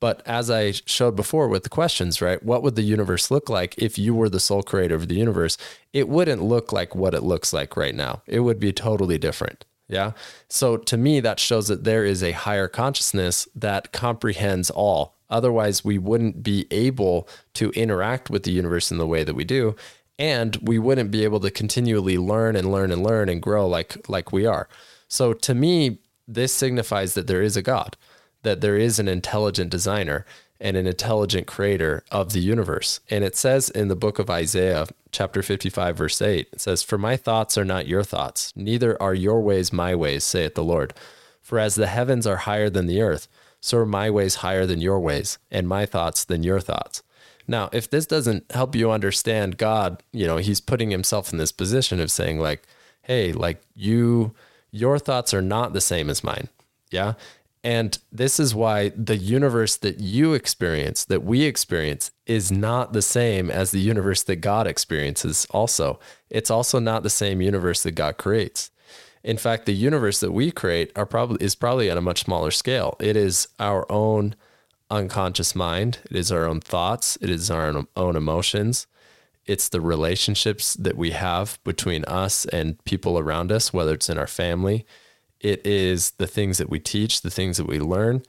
But 0.00 0.22
as 0.24 0.50
I 0.50 0.72
showed 0.72 1.14
before 1.14 1.46
with 1.46 1.62
the 1.62 1.68
questions, 1.68 2.22
right? 2.22 2.42
What 2.42 2.62
would 2.62 2.74
the 2.74 2.82
universe 2.82 3.30
look 3.30 3.50
like 3.50 3.74
if 3.76 3.98
you 3.98 4.14
were 4.14 4.30
the 4.30 4.40
sole 4.40 4.62
creator 4.62 4.94
of 4.94 5.08
the 5.08 5.16
universe? 5.16 5.58
It 5.92 6.08
wouldn't 6.08 6.42
look 6.42 6.72
like 6.72 6.94
what 6.94 7.14
it 7.14 7.22
looks 7.22 7.52
like 7.52 7.76
right 7.76 7.94
now. 7.94 8.22
It 8.26 8.40
would 8.40 8.58
be 8.58 8.72
totally 8.72 9.18
different. 9.18 9.66
Yeah. 9.88 10.12
So 10.48 10.78
to 10.78 10.96
me, 10.96 11.20
that 11.20 11.38
shows 11.38 11.68
that 11.68 11.84
there 11.84 12.04
is 12.04 12.22
a 12.22 12.32
higher 12.32 12.68
consciousness 12.68 13.46
that 13.54 13.92
comprehends 13.92 14.70
all. 14.70 15.16
Otherwise, 15.28 15.84
we 15.84 15.98
wouldn't 15.98 16.42
be 16.42 16.66
able 16.70 17.28
to 17.54 17.70
interact 17.70 18.30
with 18.30 18.44
the 18.44 18.52
universe 18.52 18.90
in 18.90 18.98
the 18.98 19.06
way 19.06 19.22
that 19.22 19.34
we 19.34 19.44
do. 19.44 19.76
And 20.20 20.56
we 20.62 20.78
wouldn't 20.78 21.10
be 21.10 21.24
able 21.24 21.40
to 21.40 21.50
continually 21.50 22.18
learn 22.18 22.54
and 22.54 22.70
learn 22.70 22.92
and 22.92 23.02
learn 23.02 23.30
and 23.30 23.40
grow 23.40 23.66
like, 23.66 24.06
like 24.06 24.32
we 24.32 24.44
are. 24.44 24.68
So 25.08 25.32
to 25.32 25.54
me, 25.54 25.98
this 26.28 26.54
signifies 26.54 27.14
that 27.14 27.26
there 27.26 27.42
is 27.42 27.56
a 27.56 27.62
God, 27.62 27.96
that 28.42 28.60
there 28.60 28.76
is 28.76 28.98
an 28.98 29.08
intelligent 29.08 29.70
designer 29.70 30.26
and 30.60 30.76
an 30.76 30.86
intelligent 30.86 31.46
creator 31.46 32.04
of 32.10 32.32
the 32.32 32.40
universe. 32.40 33.00
And 33.08 33.24
it 33.24 33.34
says 33.34 33.70
in 33.70 33.88
the 33.88 33.96
book 33.96 34.18
of 34.18 34.28
Isaiah, 34.28 34.86
chapter 35.10 35.42
55, 35.42 35.96
verse 35.96 36.20
8, 36.20 36.48
it 36.52 36.60
says, 36.60 36.82
For 36.82 36.98
my 36.98 37.16
thoughts 37.16 37.56
are 37.56 37.64
not 37.64 37.88
your 37.88 38.04
thoughts, 38.04 38.52
neither 38.54 39.00
are 39.02 39.14
your 39.14 39.40
ways 39.40 39.72
my 39.72 39.94
ways, 39.94 40.22
saith 40.22 40.54
the 40.54 40.62
Lord. 40.62 40.92
For 41.40 41.58
as 41.58 41.76
the 41.76 41.86
heavens 41.86 42.26
are 42.26 42.36
higher 42.36 42.68
than 42.68 42.86
the 42.86 43.00
earth, 43.00 43.26
so 43.60 43.78
are 43.78 43.86
my 43.86 44.10
ways 44.10 44.36
higher 44.36 44.66
than 44.66 44.82
your 44.82 45.00
ways, 45.00 45.38
and 45.50 45.66
my 45.66 45.86
thoughts 45.86 46.24
than 46.24 46.42
your 46.42 46.60
thoughts. 46.60 47.02
Now, 47.50 47.68
if 47.72 47.90
this 47.90 48.06
doesn't 48.06 48.50
help 48.52 48.76
you 48.76 48.92
understand 48.92 49.58
God, 49.58 50.04
you 50.12 50.24
know, 50.24 50.36
he's 50.36 50.60
putting 50.60 50.92
himself 50.92 51.32
in 51.32 51.38
this 51.38 51.50
position 51.50 51.98
of 51.98 52.08
saying, 52.08 52.38
like, 52.38 52.62
hey, 53.02 53.32
like 53.32 53.60
you 53.74 54.32
your 54.70 55.00
thoughts 55.00 55.34
are 55.34 55.42
not 55.42 55.72
the 55.72 55.80
same 55.80 56.08
as 56.08 56.22
mine. 56.22 56.48
Yeah. 56.92 57.14
And 57.64 57.98
this 58.12 58.38
is 58.38 58.54
why 58.54 58.90
the 58.90 59.16
universe 59.16 59.76
that 59.78 59.98
you 59.98 60.32
experience, 60.32 61.04
that 61.06 61.24
we 61.24 61.42
experience, 61.42 62.12
is 62.24 62.52
not 62.52 62.92
the 62.92 63.02
same 63.02 63.50
as 63.50 63.72
the 63.72 63.80
universe 63.80 64.22
that 64.22 64.36
God 64.36 64.68
experiences, 64.68 65.44
also. 65.50 65.98
It's 66.30 66.52
also 66.52 66.78
not 66.78 67.02
the 67.02 67.10
same 67.10 67.42
universe 67.42 67.82
that 67.82 67.96
God 67.96 68.16
creates. 68.16 68.70
In 69.24 69.36
fact, 69.36 69.66
the 69.66 69.74
universe 69.74 70.20
that 70.20 70.30
we 70.30 70.52
create 70.52 70.92
are 70.94 71.04
probably 71.04 71.44
is 71.44 71.56
probably 71.56 71.90
at 71.90 71.98
a 71.98 72.00
much 72.00 72.20
smaller 72.20 72.52
scale. 72.52 72.96
It 73.00 73.16
is 73.16 73.48
our 73.58 73.90
own 73.90 74.36
unconscious 74.90 75.54
mind, 75.54 75.98
it 76.10 76.16
is 76.16 76.32
our 76.32 76.46
own 76.46 76.60
thoughts, 76.60 77.16
it 77.20 77.30
is 77.30 77.50
our 77.50 77.84
own 77.96 78.16
emotions, 78.16 78.86
it's 79.46 79.68
the 79.68 79.80
relationships 79.80 80.74
that 80.74 80.96
we 80.96 81.10
have 81.12 81.58
between 81.64 82.04
us 82.04 82.44
and 82.46 82.82
people 82.84 83.18
around 83.18 83.50
us, 83.50 83.72
whether 83.72 83.94
it's 83.94 84.10
in 84.10 84.18
our 84.18 84.26
family. 84.26 84.86
It 85.40 85.66
is 85.66 86.12
the 86.12 86.26
things 86.26 86.58
that 86.58 86.68
we 86.68 86.78
teach, 86.78 87.22
the 87.22 87.30
things 87.30 87.56
that 87.56 87.66
we 87.66 87.80
learn, 87.80 88.22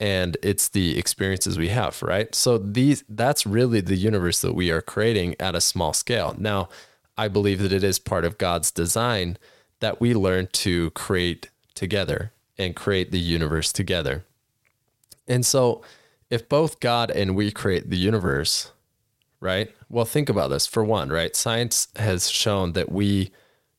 and 0.00 0.36
it's 0.42 0.68
the 0.68 0.98
experiences 0.98 1.58
we 1.58 1.68
have, 1.68 2.02
right? 2.02 2.34
So 2.34 2.58
these 2.58 3.04
that's 3.08 3.46
really 3.46 3.80
the 3.80 3.96
universe 3.96 4.40
that 4.40 4.54
we 4.54 4.70
are 4.70 4.82
creating 4.82 5.36
at 5.40 5.54
a 5.54 5.60
small 5.60 5.92
scale. 5.92 6.34
Now, 6.38 6.68
I 7.16 7.28
believe 7.28 7.60
that 7.62 7.72
it 7.72 7.84
is 7.84 7.98
part 7.98 8.24
of 8.24 8.38
God's 8.38 8.70
design 8.70 9.38
that 9.80 10.00
we 10.00 10.14
learn 10.14 10.48
to 10.52 10.90
create 10.90 11.50
together 11.74 12.32
and 12.56 12.76
create 12.76 13.10
the 13.10 13.20
universe 13.20 13.72
together. 13.72 14.24
And 15.26 15.44
so 15.46 15.82
if 16.30 16.48
both 16.48 16.80
God 16.80 17.10
and 17.10 17.34
we 17.34 17.50
create 17.50 17.90
the 17.90 17.96
universe, 17.96 18.72
right? 19.40 19.70
Well, 19.88 20.04
think 20.04 20.28
about 20.28 20.48
this. 20.48 20.66
For 20.66 20.84
one, 20.84 21.08
right? 21.10 21.34
Science 21.34 21.88
has 21.96 22.30
shown 22.30 22.72
that 22.72 22.90
we 22.90 23.30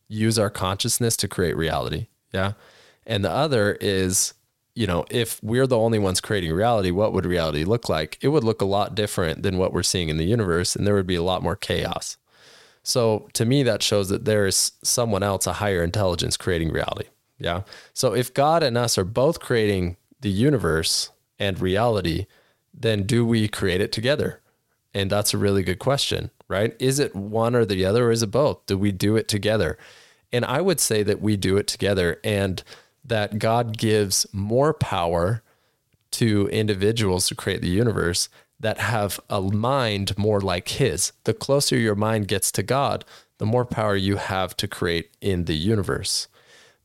use 0.08 0.40
our 0.40 0.50
consciousness 0.50 1.16
to 1.18 1.28
create 1.28 1.56
reality. 1.56 2.08
Yeah. 2.34 2.54
And 3.06 3.24
the 3.24 3.32
other 3.32 3.74
is, 3.82 4.34
you 4.76 4.88
know, 4.88 5.06
if 5.10 5.42
we're 5.44 5.68
the 5.68 5.78
only 5.78 6.00
ones 6.00 6.22
creating 6.22 6.54
reality, 6.54 6.92
what 6.92 7.14
would 7.14 7.26
reality 7.26 7.64
look 7.64 7.90
like? 7.90 8.18
It 8.22 8.30
would 8.30 8.44
look 8.44 8.62
a 8.62 8.66
lot 8.66 8.96
different 8.96 9.44
than 9.44 9.58
what 9.58 9.74
we're 9.74 9.84
seeing 9.84 10.10
in 10.10 10.18
the 10.18 10.26
universe, 10.26 10.76
and 10.76 10.86
there 10.86 10.96
would 10.96 11.08
be 11.08 11.16
a 11.16 11.24
lot 11.24 11.44
more 11.44 11.56
chaos. 11.56 12.18
So 12.82 13.28
to 13.34 13.46
me, 13.46 13.62
that 13.64 13.84
shows 13.84 14.10
that 14.10 14.26
there 14.26 14.48
is 14.48 14.72
someone 14.84 15.22
else, 15.22 15.46
a 15.46 15.54
higher 15.54 15.84
intelligence, 15.84 16.38
creating 16.38 16.72
reality. 16.72 17.10
Yeah. 17.38 17.62
So 17.94 18.14
if 18.16 18.34
God 18.34 18.64
and 18.64 18.78
us 18.78 18.98
are 18.98 19.06
both 19.06 19.40
creating 19.40 19.98
the 20.22 20.30
universe 20.30 21.10
and 21.38 21.60
reality, 21.60 22.26
then 22.80 23.04
do 23.04 23.26
we 23.26 23.48
create 23.48 23.82
it 23.82 23.92
together? 23.92 24.42
And 24.94 25.10
that's 25.10 25.34
a 25.34 25.38
really 25.38 25.62
good 25.62 25.80
question, 25.80 26.32
right? 26.48 26.76
Is 26.80 26.98
it 26.98 27.16
one 27.16 27.56
or 27.56 27.66
the 27.66 27.86
other, 27.86 28.08
or 28.08 28.12
is 28.12 28.24
it 28.24 28.32
both? 28.32 28.66
Do 28.66 28.78
we 28.78 28.92
do 28.92 29.16
it 29.16 29.28
together? 29.28 29.78
And 30.32 30.46
I 30.46 30.62
would 30.62 30.80
say 30.80 31.04
that 31.04 31.22
we 31.22 31.38
do 31.38 31.58
it 31.58 31.68
together 31.68 32.20
and 32.24 32.64
that 33.04 33.40
God 33.40 33.78
gives 33.78 34.26
more 34.32 34.74
power 34.74 35.44
to 36.12 36.48
individuals 36.48 37.28
to 37.28 37.36
create 37.36 37.62
the 37.62 37.70
universe 37.70 38.30
that 38.60 38.80
have 38.80 39.20
a 39.30 39.42
mind 39.42 40.18
more 40.18 40.42
like 40.42 40.70
His. 40.70 41.12
The 41.24 41.34
closer 41.34 41.78
your 41.78 41.96
mind 41.96 42.28
gets 42.28 42.52
to 42.54 42.64
God, 42.64 43.06
the 43.38 43.46
more 43.46 43.66
power 43.66 43.96
you 43.96 44.18
have 44.18 44.58
to 44.58 44.68
create 44.68 45.12
in 45.22 45.46
the 45.46 45.56
universe. 45.56 46.28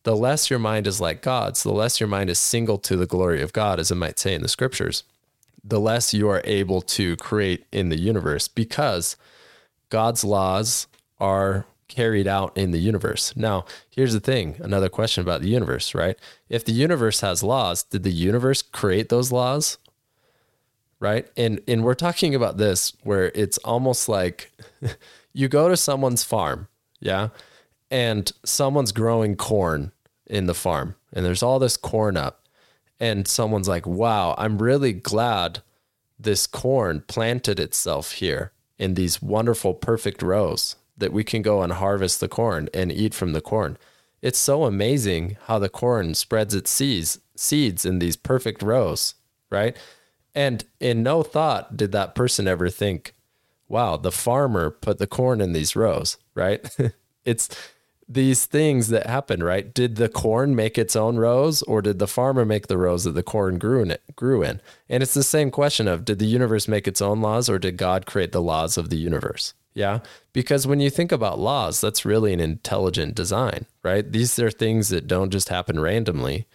The 0.05 0.15
less 0.15 0.51
your 0.51 0.59
mind 0.59 0.87
is 0.87 1.01
like 1.01 1.23
God's, 1.23 1.63
the 1.63 1.73
less 1.73 1.99
your 1.99 2.09
mind 2.09 2.29
is 2.29 2.39
single 2.39 2.79
to 2.79 2.97
the 2.97 3.07
glory 3.07 3.41
of 3.43 3.55
God, 3.55 3.81
as 3.81 3.91
it 3.91 3.97
might 3.97 4.19
say 4.19 4.35
in 4.35 4.43
the 4.43 4.49
scriptures 4.49 5.05
the 5.65 5.81
less 5.81 6.13
you 6.13 6.29
are 6.29 6.43
able 6.45 6.83
to 6.83 7.17
create 7.17 7.65
in 7.73 7.89
the 7.89 7.99
universe 7.99 8.49
because 8.49 9.17
God's 9.89 10.23
laws 10.23 10.87
are 11.19 11.67
carried 11.89 12.27
out 12.27 12.57
in 12.57 12.71
the 12.71 12.79
universe. 12.79 13.37
Now, 13.37 13.65
here's 13.89 14.13
the 14.13 14.21
thing 14.21 14.57
another 14.61 14.89
question 14.89 15.23
about 15.23 15.41
the 15.41 15.49
universe, 15.49 15.95
right? 15.95 16.19
If 16.49 16.65
the 16.65 16.73
universe 16.73 17.21
has 17.21 17.43
laws, 17.43 17.83
did 17.83 18.03
the 18.03 18.13
universe 18.13 18.63
create 18.63 19.09
those 19.09 19.33
laws? 19.33 19.79
Right? 21.01 21.29
And 21.37 21.61
and 21.69 21.85
we're 21.85 21.95
talking 21.95 22.35
about 22.35 22.57
this 22.57 22.93
where 23.03 23.31
it's 23.35 23.59
almost 23.59 24.09
like 24.09 24.53
you 25.33 25.49
go 25.49 25.69
to 25.69 25.77
someone's 25.77 26.25
farm, 26.25 26.69
yeah? 27.01 27.29
And 27.91 28.31
someone's 28.45 28.93
growing 28.93 29.37
corn 29.37 29.93
in 30.27 30.47
the 30.47 30.55
farm 30.55 30.97
and 31.13 31.25
there's 31.25 31.43
all 31.43 31.59
this 31.59 31.77
corn 31.77 32.17
up 32.17 32.44
and 33.01 33.27
someone's 33.27 33.69
like, 33.69 33.87
wow, 33.87 34.35
I'm 34.39 34.63
really 34.63 34.93
glad 34.93 35.61
this 36.19 36.47
corn 36.47 37.03
planted 37.07 37.59
itself 37.59 38.13
here 38.13 38.53
in 38.79 38.95
these 38.95 39.23
wonderful, 39.23 39.75
perfect 39.75 40.23
rows 40.23 40.77
that 40.97 41.13
we 41.13 41.25
can 41.25 41.43
go 41.43 41.63
and 41.63 41.73
harvest 41.73 42.21
the 42.21 42.29
corn 42.29 42.69
and 42.73 42.93
eat 42.93 43.15
from 43.15 43.33
the 43.33 43.41
corn. 43.41 43.77
It's 44.23 44.39
so 44.39 44.65
amazing 44.65 45.37
how 45.47 45.59
the 45.59 45.69
corn 45.69 46.15
spreads 46.15 46.55
its 46.55 46.71
seeds, 46.71 47.19
seeds 47.37 47.85
in 47.85 47.99
these 47.99 48.17
perfect 48.17 48.63
rows, 48.63 49.15
right? 49.51 49.77
And 50.35 50.65
in 50.81 51.03
no 51.03 51.23
thought 51.23 51.77
did 51.77 51.93
that 51.93 52.15
person 52.15 52.49
ever 52.49 52.71
think, 52.71 53.15
wow, 53.69 53.97
the 53.97 54.13
farmer 54.13 54.71
put 54.71 54.99
the 54.99 55.07
corn 55.07 55.41
in 55.41 55.53
these 55.53 55.77
rows, 55.77 56.17
right? 56.35 56.65
it's 57.25 57.49
these 58.09 58.47
things 58.47 58.89
that 58.89 59.07
happen, 59.07 59.43
right? 59.43 59.73
Did 59.73 59.97
the 59.97 60.09
corn 60.09 60.55
make 60.55 60.79
its 60.79 60.95
own 60.97 61.17
rows 61.17 61.63
or 61.63 61.83
did 61.83 61.99
the 61.99 62.07
farmer 62.07 62.45
make 62.45 62.67
the 62.67 62.79
rows 62.79 63.05
that 63.05 63.13
the 63.13 63.23
corn 63.23 63.59
grew 63.59 63.83
in 63.83 63.91
it, 63.91 64.03
grew 64.17 64.43
in? 64.43 64.61
And 64.89 65.03
it's 65.03 65.15
the 65.15 65.23
same 65.23 65.51
question 65.51 65.89
of 65.89 66.05
did 66.05 66.19
the 66.19 66.27
universe 66.27 66.69
make 66.69 66.87
its 66.87 67.01
own 67.01 67.21
laws 67.21 67.49
or 67.49 67.59
did 67.59 67.77
God 67.77 68.07
create 68.07 68.33
the 68.33 68.43
laws 68.43 68.77
of 68.77 68.91
the 68.91 68.97
universe? 68.97 69.55
Yeah. 69.75 70.01
Because 70.33 70.67
when 70.67 70.81
you 70.81 70.89
think 70.89 71.11
about 71.11 71.39
laws, 71.39 71.81
that's 71.81 72.05
really 72.05 72.33
an 72.33 72.41
intelligent 72.41 73.15
design, 73.15 73.67
right? 73.83 74.11
These 74.11 74.39
are 74.39 74.51
things 74.51 74.89
that 74.89 75.07
don't 75.07 75.31
just 75.31 75.49
happen 75.49 75.81
randomly. 75.81 76.47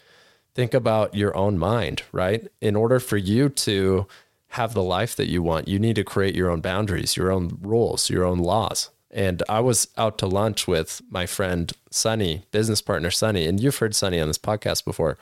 Think 0.55 0.73
about 0.73 1.15
your 1.15 1.35
own 1.35 1.57
mind, 1.57 2.03
right? 2.11 2.47
In 2.61 2.75
order 2.75 2.99
for 2.99 3.17
you 3.17 3.49
to 3.49 4.07
have 4.53 4.73
the 4.73 4.83
life 4.83 5.15
that 5.15 5.29
you 5.29 5.43
want, 5.43 5.67
you 5.67 5.79
need 5.79 5.95
to 5.95 6.03
create 6.03 6.35
your 6.35 6.49
own 6.49 6.61
boundaries, 6.61 7.15
your 7.15 7.31
own 7.31 7.57
rules, 7.61 8.09
your 8.09 8.25
own 8.25 8.39
laws. 8.39 8.89
And 9.11 9.41
I 9.49 9.59
was 9.59 9.87
out 9.97 10.17
to 10.19 10.27
lunch 10.27 10.67
with 10.67 11.01
my 11.09 11.25
friend 11.25 11.71
Sunny, 11.89 12.45
business 12.51 12.81
partner 12.81 13.09
Sunny, 13.09 13.45
and 13.47 13.59
you've 13.59 13.77
heard 13.77 13.95
Sunny 13.95 14.19
on 14.19 14.27
this 14.27 14.37
podcast 14.37 14.85
before. 14.85 15.17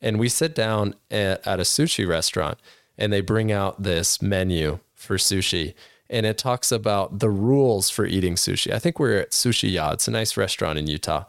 And 0.00 0.18
we 0.18 0.28
sit 0.28 0.54
down 0.54 0.94
at, 1.10 1.46
at 1.46 1.60
a 1.60 1.64
sushi 1.64 2.08
restaurant 2.08 2.58
and 2.96 3.12
they 3.12 3.20
bring 3.20 3.52
out 3.52 3.82
this 3.82 4.22
menu 4.22 4.78
for 4.94 5.16
sushi 5.16 5.74
and 6.10 6.24
it 6.24 6.38
talks 6.38 6.72
about 6.72 7.18
the 7.18 7.30
rules 7.30 7.90
for 7.90 8.06
eating 8.06 8.34
sushi. 8.34 8.72
I 8.72 8.78
think 8.78 8.98
we're 8.98 9.18
at 9.18 9.30
Sushi 9.30 9.72
Ya. 9.72 9.92
It's 9.92 10.08
a 10.08 10.12
nice 10.12 10.36
restaurant 10.36 10.78
in 10.78 10.86
Utah. 10.86 11.24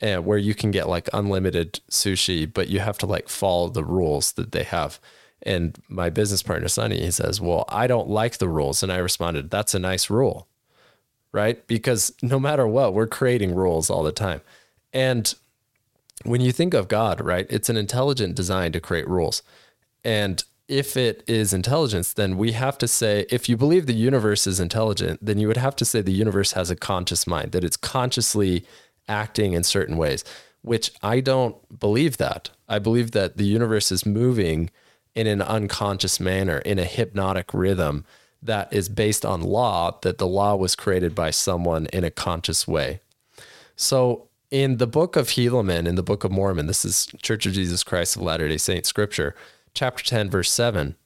And 0.00 0.24
where 0.24 0.38
you 0.38 0.54
can 0.54 0.70
get 0.70 0.88
like 0.88 1.08
unlimited 1.12 1.80
sushi, 1.90 2.52
but 2.52 2.68
you 2.68 2.80
have 2.80 2.98
to 2.98 3.06
like 3.06 3.28
follow 3.28 3.68
the 3.68 3.84
rules 3.84 4.32
that 4.32 4.52
they 4.52 4.62
have. 4.62 5.00
And 5.42 5.78
my 5.88 6.10
business 6.10 6.42
partner, 6.42 6.68
Sunny, 6.68 7.00
he 7.00 7.10
says, 7.10 7.40
Well, 7.40 7.64
I 7.68 7.86
don't 7.86 8.08
like 8.08 8.38
the 8.38 8.48
rules. 8.48 8.82
And 8.82 8.92
I 8.92 8.98
responded, 8.98 9.50
That's 9.50 9.74
a 9.74 9.78
nice 9.78 10.10
rule, 10.10 10.48
right? 11.32 11.66
Because 11.66 12.12
no 12.22 12.38
matter 12.38 12.66
what, 12.66 12.94
we're 12.94 13.06
creating 13.06 13.54
rules 13.54 13.90
all 13.90 14.02
the 14.02 14.12
time. 14.12 14.40
And 14.92 15.34
when 16.24 16.40
you 16.40 16.52
think 16.52 16.74
of 16.74 16.88
God, 16.88 17.20
right, 17.20 17.46
it's 17.50 17.68
an 17.68 17.76
intelligent 17.76 18.34
design 18.34 18.72
to 18.72 18.80
create 18.80 19.08
rules. 19.08 19.42
And 20.04 20.42
if 20.68 20.96
it 20.96 21.24
is 21.26 21.52
intelligence, 21.52 22.12
then 22.12 22.36
we 22.36 22.52
have 22.52 22.76
to 22.78 22.88
say, 22.88 23.24
if 23.30 23.48
you 23.48 23.56
believe 23.56 23.86
the 23.86 23.94
universe 23.94 24.46
is 24.46 24.60
intelligent, 24.60 25.24
then 25.24 25.38
you 25.38 25.48
would 25.48 25.56
have 25.56 25.76
to 25.76 25.84
say 25.84 26.02
the 26.02 26.12
universe 26.12 26.52
has 26.52 26.70
a 26.70 26.76
conscious 26.76 27.26
mind, 27.26 27.52
that 27.52 27.64
it's 27.64 27.76
consciously 27.76 28.66
acting 29.08 29.54
in 29.54 29.62
certain 29.62 29.96
ways, 29.96 30.24
which 30.62 30.92
I 31.02 31.20
don't 31.20 31.56
believe 31.78 32.18
that. 32.18 32.50
I 32.68 32.78
believe 32.78 33.12
that 33.12 33.38
the 33.38 33.46
universe 33.46 33.90
is 33.90 34.04
moving 34.04 34.70
in 35.14 35.26
an 35.26 35.40
unconscious 35.40 36.20
manner, 36.20 36.58
in 36.58 36.78
a 36.78 36.84
hypnotic 36.84 37.54
rhythm 37.54 38.04
that 38.42 38.72
is 38.72 38.88
based 38.88 39.24
on 39.24 39.42
law, 39.42 39.98
that 40.02 40.18
the 40.18 40.26
law 40.26 40.54
was 40.56 40.76
created 40.76 41.14
by 41.14 41.30
someone 41.30 41.86
in 41.92 42.04
a 42.04 42.10
conscious 42.10 42.66
way. 42.66 43.00
So, 43.76 44.28
in 44.50 44.78
the 44.78 44.86
book 44.86 45.14
of 45.14 45.28
Helaman, 45.28 45.86
in 45.86 45.94
the 45.96 46.02
book 46.02 46.24
of 46.24 46.32
Mormon, 46.32 46.66
this 46.66 46.84
is 46.84 47.06
Church 47.20 47.44
of 47.44 47.52
Jesus 47.52 47.84
Christ 47.84 48.16
of 48.16 48.22
Latter 48.22 48.48
day 48.48 48.56
Saints 48.56 48.88
scripture 48.88 49.34
chapter 49.74 50.02
10, 50.02 50.28
verse 50.30 50.50
7, 50.50 50.96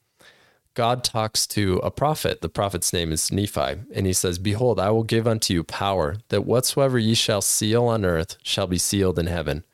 God 0.75 1.05
talks 1.05 1.47
to 1.49 1.77
a 1.83 1.91
prophet. 1.91 2.41
The 2.41 2.49
prophet's 2.49 2.93
name 2.93 3.13
is 3.13 3.31
Nephi, 3.31 3.83
and 3.93 4.07
he 4.07 4.15
says, 4.15 4.39
Behold, 4.39 4.81
I 4.81 4.91
will 4.91 5.03
give 5.03 5.29
unto 5.29 5.53
you 5.53 5.63
power, 5.63 6.17
that 6.31 6.47
whatsoever 6.47 6.99
ye 6.99 7.13
shall 7.15 7.43
seal 7.43 7.85
on 7.85 8.07
earth 8.07 8.39
shall 8.43 8.67
be 8.67 8.79
sealed 8.79 9.19
in 9.19 9.27
heaven, 9.27 9.65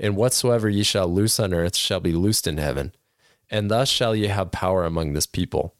and 0.00 0.16
whatsoever 0.16 0.68
ye 0.68 0.82
shall 0.82 1.06
loose 1.06 1.38
on 1.38 1.54
earth 1.54 1.76
shall 1.76 2.00
be 2.00 2.12
loosed 2.12 2.48
in 2.48 2.58
heaven. 2.58 2.92
And 3.50 3.70
thus 3.70 3.88
shall 3.88 4.16
ye 4.16 4.26
have 4.26 4.50
power 4.50 4.84
among 4.84 5.12
this 5.12 5.26
people. 5.26 5.74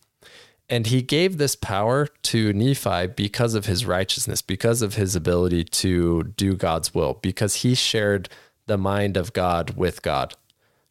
And 0.71 0.87
he 0.87 1.01
gave 1.01 1.39
this 1.39 1.57
power 1.57 2.07
to 2.25 2.53
Nephi 2.53 3.07
because 3.07 3.55
of 3.55 3.67
his 3.67 3.87
righteousness, 3.87 4.43
because 4.43 4.83
of 4.83 4.95
his 4.95 5.17
ability 5.17 5.65
to 5.65 6.25
do 6.37 6.55
God's 6.55 6.95
will, 6.95 7.15
because 7.23 7.57
he 7.57 7.75
shared 7.75 8.29
the 8.67 8.77
mind 8.77 9.17
of 9.17 9.33
God 9.33 9.77
with 9.77 10.03
God. 10.03 10.35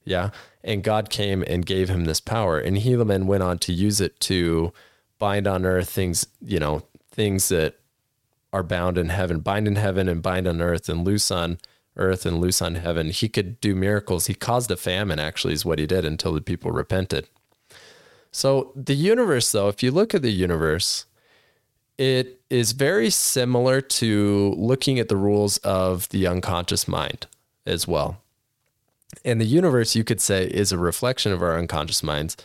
Yeah. 0.03 0.31
And 0.63 0.83
God 0.83 1.09
came 1.09 1.43
and 1.45 1.65
gave 1.65 1.89
him 1.89 2.05
this 2.05 2.19
power. 2.19 2.57
And 2.59 2.77
Helaman 2.77 3.25
went 3.25 3.43
on 3.43 3.59
to 3.59 3.73
use 3.73 4.01
it 4.01 4.19
to 4.21 4.73
bind 5.19 5.47
on 5.47 5.65
earth 5.65 5.89
things, 5.89 6.25
you 6.41 6.59
know, 6.59 6.83
things 7.11 7.49
that 7.49 7.75
are 8.51 8.63
bound 8.63 8.97
in 8.97 9.09
heaven, 9.09 9.39
bind 9.39 9.67
in 9.67 9.75
heaven 9.75 10.09
and 10.09 10.23
bind 10.23 10.47
on 10.47 10.61
earth 10.61 10.89
and 10.89 11.05
loose 11.05 11.29
on 11.29 11.59
earth 11.97 12.25
and 12.25 12.39
loose 12.39 12.61
on 12.61 12.75
heaven. 12.75 13.09
He 13.09 13.29
could 13.29 13.61
do 13.61 13.75
miracles. 13.75 14.27
He 14.27 14.33
caused 14.33 14.71
a 14.71 14.77
famine, 14.77 15.19
actually, 15.19 15.53
is 15.53 15.65
what 15.65 15.79
he 15.79 15.85
did 15.85 16.05
until 16.05 16.33
the 16.33 16.41
people 16.41 16.71
repented. 16.71 17.27
So, 18.31 18.71
the 18.75 18.95
universe, 18.95 19.51
though, 19.51 19.67
if 19.67 19.81
you 19.81 19.91
look 19.91 20.13
at 20.13 20.21
the 20.21 20.31
universe, 20.31 21.05
it 21.97 22.41
is 22.49 22.73
very 22.73 23.09
similar 23.09 23.81
to 23.81 24.53
looking 24.57 24.99
at 24.99 25.09
the 25.09 25.15
rules 25.15 25.57
of 25.59 26.07
the 26.09 26.27
unconscious 26.27 26.87
mind 26.87 27.27
as 27.65 27.87
well. 27.87 28.21
And 29.25 29.41
the 29.41 29.45
universe, 29.45 29.95
you 29.95 30.03
could 30.03 30.21
say, 30.21 30.45
is 30.45 30.71
a 30.71 30.77
reflection 30.77 31.31
of 31.31 31.41
our 31.41 31.57
unconscious 31.57 32.03
minds. 32.03 32.37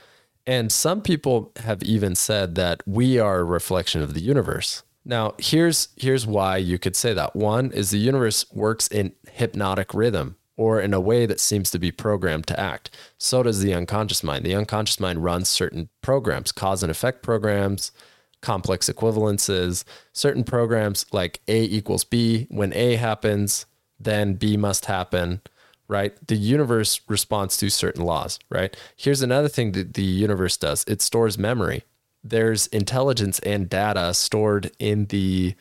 And 0.46 0.72
some 0.72 1.02
people 1.02 1.52
have 1.56 1.82
even 1.82 2.14
said 2.14 2.54
that 2.56 2.82
we 2.86 3.18
are 3.18 3.40
a 3.40 3.44
reflection 3.44 4.02
of 4.02 4.14
the 4.14 4.22
universe. 4.22 4.82
Now, 5.04 5.34
here's 5.38 5.88
here's 5.96 6.26
why 6.26 6.56
you 6.56 6.78
could 6.78 6.96
say 6.96 7.12
that. 7.12 7.34
One 7.34 7.72
is 7.72 7.90
the 7.90 7.98
universe 7.98 8.46
works 8.52 8.88
in 8.88 9.12
hypnotic 9.30 9.94
rhythm 9.94 10.36
or 10.56 10.80
in 10.80 10.92
a 10.92 11.00
way 11.00 11.26
that 11.26 11.40
seems 11.40 11.70
to 11.70 11.78
be 11.78 11.90
programmed 11.90 12.46
to 12.46 12.58
act. 12.58 12.90
So 13.18 13.42
does 13.42 13.60
the 13.60 13.74
unconscious 13.74 14.22
mind. 14.22 14.44
The 14.44 14.54
unconscious 14.54 15.00
mind 15.00 15.24
runs 15.24 15.48
certain 15.48 15.88
programs, 16.02 16.52
cause 16.52 16.82
and 16.82 16.90
effect 16.90 17.22
programs, 17.22 17.92
complex 18.40 18.88
equivalences, 18.88 19.84
certain 20.12 20.44
programs 20.44 21.06
like 21.12 21.40
A 21.48 21.62
equals 21.62 22.04
B. 22.04 22.46
When 22.50 22.72
A 22.74 22.96
happens, 22.96 23.66
then 23.98 24.34
B 24.34 24.56
must 24.56 24.86
happen 24.86 25.40
right? 25.92 26.14
The 26.26 26.36
universe 26.36 27.02
responds 27.06 27.58
to 27.58 27.68
certain 27.68 28.02
laws, 28.04 28.38
right? 28.48 28.74
Here's 28.96 29.20
another 29.20 29.48
thing 29.48 29.72
that 29.72 29.92
the 29.94 30.02
universe 30.02 30.56
does 30.56 30.84
it 30.88 31.02
stores 31.02 31.38
memory. 31.38 31.84
There's 32.24 32.66
intelligence 32.68 33.38
and 33.40 33.68
data 33.68 34.14
stored 34.14 34.70
in 34.78 35.06
the 35.06 35.54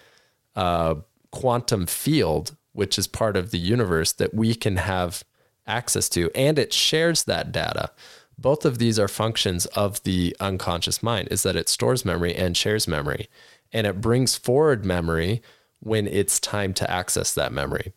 uh, 0.55 0.95
quantum 1.31 1.85
field, 1.85 2.55
which 2.73 2.97
is 2.97 3.07
part 3.07 3.35
of 3.35 3.51
the 3.51 3.59
universe 3.59 4.11
that 4.13 4.33
we 4.33 4.55
can 4.55 4.77
have 4.77 5.23
access 5.67 6.09
to, 6.09 6.31
and 6.35 6.57
it 6.57 6.73
shares 6.73 7.23
that 7.23 7.51
data. 7.51 7.91
Both 8.37 8.65
of 8.65 8.77
these 8.79 8.97
are 8.97 9.07
functions 9.07 9.65
of 9.67 10.01
the 10.03 10.35
unconscious 10.39 11.03
mind, 11.03 11.27
is 11.29 11.43
that 11.43 11.55
it 11.55 11.69
stores 11.69 12.05
memory 12.05 12.35
and 12.35 12.57
shares 12.57 12.87
memory, 12.87 13.29
and 13.71 13.85
it 13.85 14.01
brings 14.01 14.35
forward 14.35 14.83
memory 14.85 15.41
when 15.79 16.07
it's 16.07 16.39
time 16.39 16.73
to 16.75 16.89
access 16.89 17.33
that 17.33 17.53
memory. 17.53 17.93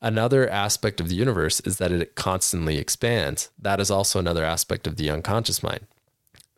Another 0.00 0.48
aspect 0.48 1.00
of 1.00 1.08
the 1.08 1.14
universe 1.14 1.60
is 1.60 1.78
that 1.78 1.92
it 1.92 2.16
constantly 2.16 2.76
expands. 2.78 3.50
That 3.58 3.80
is 3.80 3.90
also 3.90 4.18
another 4.18 4.44
aspect 4.44 4.86
of 4.86 4.96
the 4.96 5.10
unconscious 5.10 5.62
mind. 5.62 5.86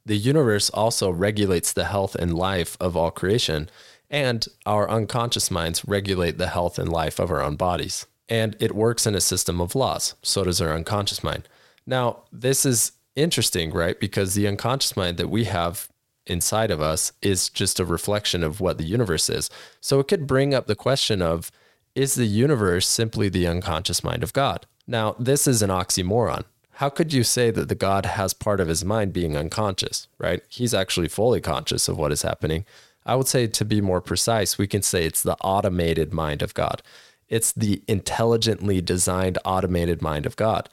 The 0.07 0.17
universe 0.17 0.71
also 0.71 1.11
regulates 1.11 1.73
the 1.73 1.85
health 1.85 2.15
and 2.15 2.35
life 2.35 2.77
of 2.81 2.97
all 2.97 3.11
creation, 3.11 3.69
and 4.11 4.47
our 4.67 4.89
unconscious 4.89 5.51
minds 5.51 5.85
regulate 5.85 6.39
the 6.39 6.49
health 6.49 6.79
and 6.79 6.91
life 6.91 7.19
of 7.19 7.31
our 7.31 7.43
own 7.43 7.57
bodies. 7.57 8.07
And 8.29 8.57
it 8.61 8.75
works 8.75 9.07
in 9.07 9.15
a 9.15 9.21
system 9.21 9.61
of 9.61 9.75
laws. 9.75 10.15
So 10.23 10.45
does 10.45 10.61
our 10.61 10.73
unconscious 10.73 11.23
mind. 11.23 11.49
Now, 11.87 12.23
this 12.33 12.65
is 12.65 12.93
interesting, 13.17 13.73
right? 13.73 13.99
Because 13.99 14.35
the 14.35 14.49
unconscious 14.49 14.97
mind 14.97 15.17
that 15.19 15.31
we 15.31 15.45
have 15.45 15.89
inside 16.27 16.71
of 16.71 16.81
us 16.81 17.13
is 17.21 17.51
just 17.51 17.79
a 17.79 17.85
reflection 17.85 18.43
of 18.43 18.61
what 18.61 18.79
the 18.79 18.85
universe 18.85 19.29
is. 19.29 19.51
So 19.81 20.01
it 20.01 20.09
could 20.09 20.27
bring 20.27 20.55
up 20.55 20.67
the 20.67 20.75
question 20.75 21.21
of, 21.21 21.51
is 21.95 22.15
the 22.15 22.25
universe 22.25 22.89
simply 22.89 23.29
the 23.29 23.47
unconscious 23.47 24.03
mind 24.03 24.23
of 24.23 24.33
God? 24.33 24.67
Now, 24.87 25.17
this 25.19 25.47
is 25.47 25.63
an 25.63 25.71
oxymoron. 25.71 26.45
How 26.79 26.89
could 26.89 27.13
you 27.13 27.23
say 27.23 27.51
that 27.53 27.69
the 27.69 27.77
God 27.77 28.05
has 28.05 28.35
part 28.35 28.59
of 28.59 28.69
his 28.69 28.85
mind 28.85 29.13
being 29.13 29.37
unconscious, 29.37 30.09
right? 30.19 30.43
He's 30.49 30.75
actually 30.75 31.09
fully 31.09 31.41
conscious 31.41 31.89
of 31.89 31.97
what 31.97 32.11
is 32.11 32.23
happening. 32.23 32.65
I 33.07 33.17
would 33.17 33.29
say, 33.29 33.47
to 33.47 33.65
be 33.65 33.81
more 33.81 34.01
precise, 34.01 34.57
we 34.57 34.67
can 34.67 34.83
say 34.83 35.05
it's 35.05 35.23
the 35.23 35.37
automated 35.43 36.13
mind 36.13 36.43
of 36.43 36.55
God. 36.55 36.83
It's 37.29 37.53
the 37.53 37.83
intelligently 37.89 38.81
designed 38.81 39.39
automated 39.45 40.01
mind 40.03 40.27
of 40.27 40.37
God. 40.37 40.69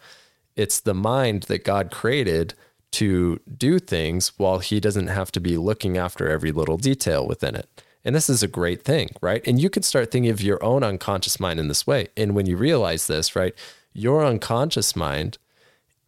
It's 0.56 0.80
the 0.80 0.94
mind 0.94 1.44
that 1.44 1.64
God 1.64 1.92
created 1.92 2.54
to 2.92 3.40
do 3.58 3.80
things 3.80 4.34
while 4.38 4.60
he 4.60 4.80
doesn't 4.80 5.08
have 5.08 5.32
to 5.32 5.40
be 5.40 5.58
looking 5.58 5.98
after 5.98 6.30
every 6.30 6.52
little 6.52 6.78
detail 6.78 7.26
within 7.26 7.56
it. 7.56 7.68
And 8.04 8.16
this 8.16 8.30
is 8.30 8.44
a 8.44 8.48
great 8.48 8.84
thing, 8.84 9.10
right? 9.22 9.46
And 9.46 9.62
you 9.62 9.70
can 9.70 9.84
start 9.84 10.12
thinking 10.12 10.32
of 10.32 10.42
your 10.42 10.64
own 10.64 10.84
unconscious 10.84 11.40
mind 11.40 11.60
in 11.60 11.68
this 11.68 11.86
way. 11.86 12.08
And 12.18 12.36
when 12.36 12.48
you 12.48 12.58
realize 12.58 13.08
this, 13.08 13.36
right, 13.36 13.54
your 13.94 14.26
unconscious 14.26 14.96
mind 14.96 15.38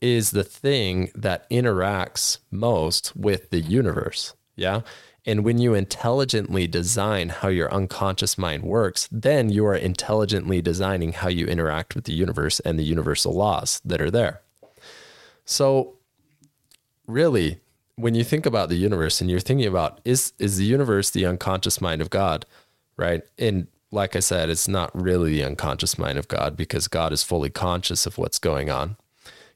is 0.01 0.31
the 0.31 0.43
thing 0.43 1.11
that 1.15 1.49
interacts 1.49 2.39
most 2.51 3.15
with 3.15 3.49
the 3.51 3.61
universe. 3.61 4.33
Yeah. 4.55 4.81
And 5.25 5.45
when 5.45 5.57
you 5.57 5.73
intelligently 5.73 6.67
design 6.67 7.29
how 7.29 7.47
your 7.47 7.73
unconscious 7.73 8.37
mind 8.37 8.63
works, 8.63 9.07
then 9.11 9.49
you 9.49 9.65
are 9.65 9.75
intelligently 9.75 10.61
designing 10.61 11.13
how 11.13 11.29
you 11.29 11.45
interact 11.45 11.95
with 11.95 12.03
the 12.03 12.13
universe 12.13 12.59
and 12.61 12.77
the 12.77 12.83
universal 12.83 13.33
laws 13.33 13.81
that 13.85 14.01
are 14.01 14.11
there. 14.11 14.41
So, 15.45 15.95
really, 17.07 17.59
when 17.95 18.15
you 18.15 18.23
think 18.23 18.45
about 18.45 18.69
the 18.69 18.75
universe 18.75 19.21
and 19.21 19.29
you're 19.29 19.39
thinking 19.39 19.67
about 19.67 19.99
is 20.03 20.33
is 20.39 20.57
the 20.57 20.65
universe 20.65 21.09
the 21.09 21.25
unconscious 21.25 21.79
mind 21.79 22.01
of 22.01 22.09
God, 22.09 22.45
right? 22.97 23.23
And 23.37 23.67
like 23.91 24.15
I 24.15 24.19
said, 24.19 24.49
it's 24.49 24.67
not 24.67 24.89
really 24.99 25.33
the 25.33 25.43
unconscious 25.43 25.97
mind 25.97 26.17
of 26.17 26.27
God 26.27 26.57
because 26.57 26.87
God 26.87 27.13
is 27.13 27.23
fully 27.23 27.49
conscious 27.49 28.05
of 28.05 28.17
what's 28.17 28.39
going 28.39 28.69
on. 28.69 28.97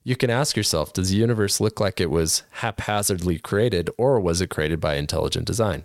You 0.08 0.16
can 0.16 0.30
ask 0.30 0.56
yourself, 0.56 0.94
does 0.94 1.10
the 1.10 1.18
universe 1.18 1.60
look 1.60 1.82
like 1.82 2.00
it 2.00 2.10
was 2.10 2.44
haphazardly 2.52 3.40
created 3.40 3.90
or 3.98 4.22
was 4.22 4.40
it 4.40 4.50
created 4.50 4.80
by 4.80 4.96
intelligent 4.96 5.46
design? 5.46 5.84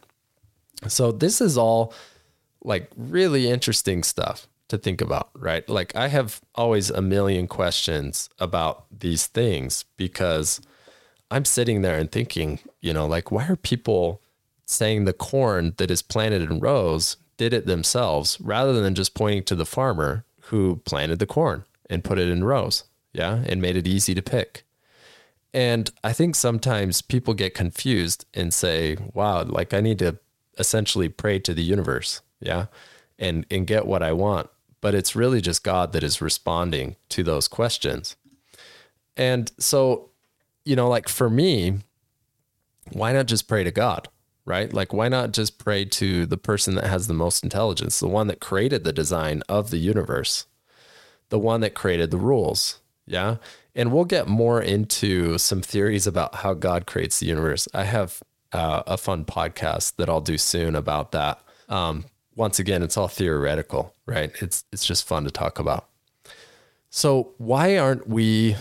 So 0.87 1.11
this 1.11 1.41
is 1.41 1.59
all 1.59 1.93
like 2.63 2.89
really 2.97 3.51
interesting 3.51 4.05
stuff 4.05 4.47
to 4.69 4.79
think 4.79 5.01
about, 5.01 5.31
right? 5.35 5.69
Like 5.69 5.97
I 5.97 6.07
have 6.07 6.41
always 6.55 6.89
a 6.89 7.03
million 7.03 7.49
questions 7.49 8.31
about 8.39 8.85
these 8.97 9.27
things 9.27 9.87
because 9.97 10.61
I'm 11.33 11.45
sitting 11.45 11.83
there 11.83 11.99
and 11.99 12.09
thinking, 12.09 12.61
you 12.81 12.93
know, 12.93 13.09
like, 13.09 13.33
why 13.33 13.49
are 13.49 13.57
people 13.57 14.23
saying 14.67 15.05
the 15.05 15.13
corn 15.13 15.75
that 15.79 15.91
is 15.91 16.01
planted 16.01 16.43
in 16.43 16.61
rows 16.61 17.17
did 17.39 17.53
it 17.53 17.67
themselves 17.67 18.39
rather 18.41 18.81
than 18.81 18.95
just 18.95 19.15
pointing 19.15 19.43
to 19.43 19.57
the 19.57 19.67
farmer 19.67 20.25
who 20.43 20.77
planted 20.85 21.19
the 21.19 21.27
corn 21.27 21.65
and 21.91 22.05
put 22.05 22.21
it 22.21 22.29
in 22.29 22.45
rows? 22.45 22.85
Yeah. 23.13 23.43
And 23.47 23.61
made 23.61 23.77
it 23.77 23.87
easy 23.87 24.15
to 24.15 24.23
pick. 24.23 24.65
And 25.55 25.91
I 26.03 26.13
think 26.13 26.35
sometimes 26.35 27.03
people 27.03 27.35
get 27.35 27.55
confused 27.55 28.25
and 28.33 28.55
say, 28.55 28.97
wow, 29.13 29.43
like 29.43 29.75
I 29.75 29.81
need 29.81 29.99
to 29.99 30.19
essentially 30.59 31.09
pray 31.09 31.39
to 31.41 31.53
the 31.53 31.63
universe. 31.63 32.23
Yeah. 32.41 32.67
And, 33.19 33.47
and 33.51 33.67
get 33.67 33.87
what 33.87 34.03
I 34.03 34.13
want. 34.13 34.49
But 34.81 34.95
it's 34.95 35.15
really 35.15 35.41
just 35.41 35.63
God 35.63 35.93
that 35.93 36.03
is 36.03 36.21
responding 36.21 36.97
to 37.11 37.23
those 37.23 37.47
questions. 37.47 38.17
And 39.17 39.53
so 39.59 40.13
you 40.65 40.77
know, 40.77 40.89
like 40.89 41.09
for 41.09 41.29
me, 41.29 41.79
why 42.93 43.13
not 43.13 43.27
just 43.27 43.49
pray 43.49 43.65
to 43.65 43.71
God, 43.71 44.09
right? 44.45 44.73
Like, 44.73 44.93
why 44.93 45.09
not 45.09 45.33
just 45.33 45.59
pray 45.59 45.85
to 45.87 46.27
the 46.27 46.37
person 46.37 46.75
that 46.75 46.87
has 46.87 47.07
the 47.07 47.15
most 47.15 47.43
intelligence, 47.43 48.01
the 48.01 48.09
one 48.09 48.27
that 48.29 48.41
created 48.41 48.85
the 48.85 48.93
design 48.93 49.43
of 49.49 49.71
the 49.71 49.79
universe, 49.79 50.47
the 51.31 51.39
one 51.39 51.61
that 51.61 51.75
created 51.75 52.11
the 52.11 52.19
rules? 52.19 52.81
Yeah. 53.07 53.37
And 53.75 53.93
we'll 53.93 54.05
get 54.05 54.29
more 54.29 54.61
into 54.61 55.39
some 55.39 55.63
theories 55.63 56.07
about 56.07 56.37
how 56.37 56.55
God 56.55 56.87
creates 56.87 57.21
the 57.21 57.27
universe. 57.27 57.67
I 57.73 57.85
have 57.85 58.23
uh, 58.53 58.83
a 58.87 58.97
fun 58.97 59.25
podcast 59.25 59.97
that 59.97 60.09
I'll 60.09 60.21
do 60.21 60.39
soon 60.39 60.77
about 60.77 61.13
that. 61.13 61.41
Um, 61.69 62.05
once 62.37 62.59
again, 62.59 62.83
it's 62.83 62.97
all 62.97 63.09
theoretical, 63.09 63.95
right? 64.07 64.31
It's 64.41 64.65
it's 64.73 64.85
just 64.85 65.07
fun 65.07 65.25
to 65.25 65.31
talk 65.31 65.59
about. 65.59 65.89
So 66.91 67.33
why 67.39 67.79
aren't 67.79 68.07
we 68.07 68.57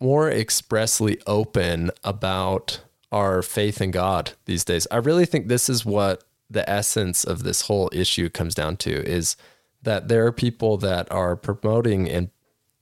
more 0.00 0.30
expressly 0.30 1.20
open 1.26 1.90
about 2.04 2.80
our 3.12 3.42
faith 3.42 3.80
in 3.80 3.90
God 3.90 4.32
these 4.44 4.64
days. 4.64 4.86
I 4.90 4.96
really 4.96 5.26
think 5.26 5.48
this 5.48 5.68
is 5.68 5.84
what 5.84 6.24
the 6.50 6.68
essence 6.68 7.24
of 7.24 7.42
this 7.42 7.62
whole 7.62 7.90
issue 7.92 8.28
comes 8.28 8.54
down 8.54 8.76
to 8.78 8.90
is 8.90 9.36
that 9.82 10.08
there 10.08 10.26
are 10.26 10.32
people 10.32 10.76
that 10.78 11.10
are 11.10 11.36
promoting 11.36 12.08
and 12.08 12.30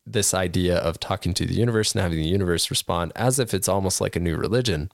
this 0.07 0.33
idea 0.33 0.79
of 0.79 1.01
talking 1.01 1.35
to 1.35 1.45
the 1.45 1.55
universe 1.55 1.92
and 1.92 2.03
having 2.03 2.19
the 2.19 2.29
universe 2.29 2.71
respond 2.71 3.12
as 3.16 3.38
if 3.38 3.53
it's 3.53 3.69
almost 3.69 4.01
like 4.01 4.14
a 4.14 4.21
new 4.21 4.37
religion. 4.37 4.90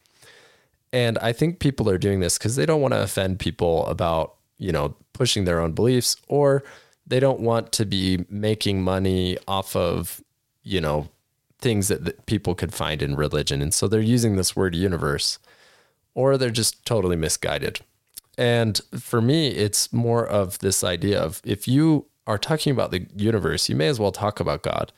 And 0.93 1.19
I 1.19 1.33
think 1.33 1.59
people 1.59 1.89
are 1.89 1.99
doing 1.99 2.21
this 2.21 2.39
because 2.39 2.57
they 2.57 2.67
don't 2.67 2.81
want 2.81 2.95
to 2.95 3.03
offend 3.03 3.39
people 3.39 3.87
about, 3.87 4.35
you 4.59 4.73
know, 4.73 4.97
pushing 5.13 5.45
their 5.45 5.61
own 5.61 5.73
beliefs 5.73 6.17
or 6.29 6.65
they 7.07 7.21
don't 7.21 7.41
want 7.41 7.73
to 7.73 7.85
be 7.85 8.25
making 8.29 8.83
money 8.83 9.37
off 9.47 9.77
of, 9.77 10.23
you 10.63 10.81
know, 10.81 11.09
things 11.59 11.89
that, 11.89 12.05
that 12.05 12.27
people 12.27 12.55
could 12.55 12.73
find 12.75 13.03
in 13.03 13.17
religion. 13.17 13.63
And 13.63 13.73
so 13.73 13.89
they're 13.89 14.01
using 14.01 14.37
this 14.37 14.57
word 14.57 14.75
universe, 14.75 15.39
or 16.15 16.37
they're 16.37 16.51
just 16.51 16.85
totally 16.85 17.17
misguided. 17.17 17.81
And 18.39 18.81
for 18.99 19.21
me, 19.21 19.49
it's 19.49 19.93
more 19.93 20.27
of 20.27 20.59
this 20.61 20.83
idea 20.83 21.21
of 21.21 21.41
if 21.45 21.69
you 21.69 22.07
are 22.27 22.39
talking 22.39 22.73
about 22.73 22.91
the 22.91 23.07
universe, 23.17 23.69
you 23.69 23.77
may 23.77 23.89
as 23.89 23.99
well 23.99 24.13
talk 24.13 24.41
about 24.41 24.63
God 24.63 24.93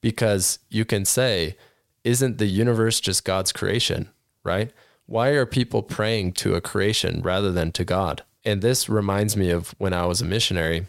because 0.00 0.58
you 0.68 0.84
can 0.84 1.04
say, 1.04 1.56
isn't 2.04 2.38
the 2.38 2.46
universe 2.46 3.00
just 3.00 3.24
God's 3.24 3.52
creation, 3.52 4.10
right? 4.44 4.72
Why 5.06 5.28
are 5.30 5.46
people 5.46 5.82
praying 5.82 6.32
to 6.34 6.54
a 6.54 6.60
creation 6.60 7.22
rather 7.22 7.50
than 7.50 7.72
to 7.72 7.84
God? 7.84 8.22
And 8.44 8.62
this 8.62 8.88
reminds 8.88 9.36
me 9.36 9.50
of 9.50 9.74
when 9.78 9.92
I 9.92 10.06
was 10.06 10.20
a 10.20 10.24
missionary 10.26 10.86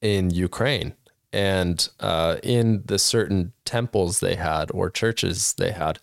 in 0.00 0.30
Ukraine 0.30 0.94
and 1.32 1.88
uh, 2.00 2.36
in 2.42 2.82
the 2.84 2.98
certain 2.98 3.52
temples 3.64 4.20
they 4.20 4.34
had 4.34 4.70
or 4.72 4.90
churches 4.90 5.54
they 5.54 5.70
had, 5.70 5.98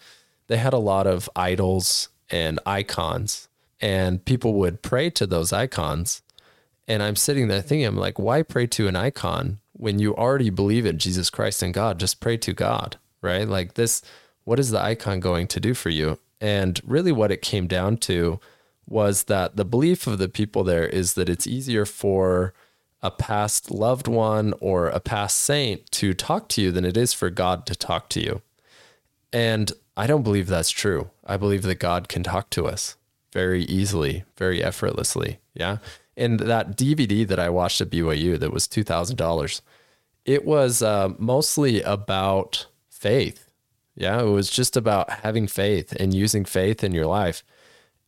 they 0.48 0.58
had 0.58 0.74
a 0.74 0.80
lot 0.80 1.06
of 1.06 1.30
idols 1.36 2.10
and 2.32 2.60
icons, 2.66 3.48
and 3.80 4.26
people 4.26 4.54
would 4.56 4.82
pray 4.82 5.10
to 5.12 5.28
those 5.28 5.54
icons. 5.54 6.22
And 6.90 7.04
I'm 7.04 7.16
sitting 7.16 7.48
there 7.48 7.62
thinking, 7.62 7.86
I'm 7.86 7.96
like, 7.96 8.18
why 8.18 8.42
pray 8.42 8.66
to 8.68 8.88
an 8.88 8.96
icon 8.96 9.60
when 9.74 10.00
you 10.00 10.16
already 10.16 10.50
believe 10.50 10.88
in 10.88 10.98
Jesus 10.98 11.30
Christ 11.30 11.62
and 11.62 11.72
God? 11.72 12.00
Just 12.00 12.20
pray 12.20 12.36
to 12.38 12.52
God, 12.52 12.98
right? 13.22 13.48
Like 13.48 13.76
this, 13.76 14.02
what 14.44 14.60
is 14.60 14.72
the 14.72 14.82
icon 14.82 15.20
going 15.20 15.48
to 15.50 15.60
do 15.60 15.76
for 15.76 15.92
you? 15.92 16.18
And 16.42 16.82
really, 16.84 17.12
what 17.12 17.32
it 17.32 17.44
came 17.44 17.68
down 17.68 17.98
to 17.98 18.40
was 18.88 19.26
that 19.26 19.56
the 19.56 19.66
belief 19.66 20.08
of 20.08 20.18
the 20.18 20.28
people 20.28 20.64
there 20.64 20.88
is 20.88 21.14
that 21.14 21.30
it's 21.30 21.46
easier 21.46 21.86
for 21.86 22.56
a 23.04 23.12
past 23.12 23.70
loved 23.70 24.08
one 24.08 24.56
or 24.60 24.88
a 24.88 25.00
past 25.00 25.38
saint 25.38 25.90
to 25.92 26.16
talk 26.16 26.50
to 26.50 26.62
you 26.62 26.72
than 26.72 26.86
it 26.86 26.98
is 26.98 27.14
for 27.14 27.30
God 27.30 27.68
to 27.68 27.76
talk 27.76 28.10
to 28.10 28.20
you. 28.20 28.42
And 29.32 29.72
I 29.96 30.08
don't 30.08 30.24
believe 30.24 30.48
that's 30.48 30.72
true. 30.72 31.12
I 31.24 31.38
believe 31.38 31.62
that 31.64 31.76
God 31.76 32.10
can 32.10 32.24
talk 32.24 32.50
to 32.52 32.66
us 32.66 32.96
very 33.32 33.64
easily, 33.66 34.24
very 34.38 34.64
effortlessly. 34.64 35.38
Yeah. 35.54 35.78
And 36.20 36.40
that 36.42 36.76
DVD 36.78 37.26
that 37.26 37.40
I 37.40 37.50
watched 37.50 37.80
at 37.80 37.90
BYU 37.90 38.38
that 38.38 38.52
was 38.52 38.68
$2,000, 38.68 39.62
it 40.26 40.46
was 40.46 40.84
uh, 40.84 41.14
mostly 41.18 41.82
about 41.82 42.68
faith. 42.90 43.50
Yeah. 43.96 44.22
It 44.22 44.26
was 44.26 44.50
just 44.50 44.76
about 44.76 45.10
having 45.10 45.48
faith 45.48 45.94
and 45.94 46.14
using 46.14 46.46
faith 46.46 46.84
in 46.84 46.94
your 46.94 47.06
life 47.06 47.44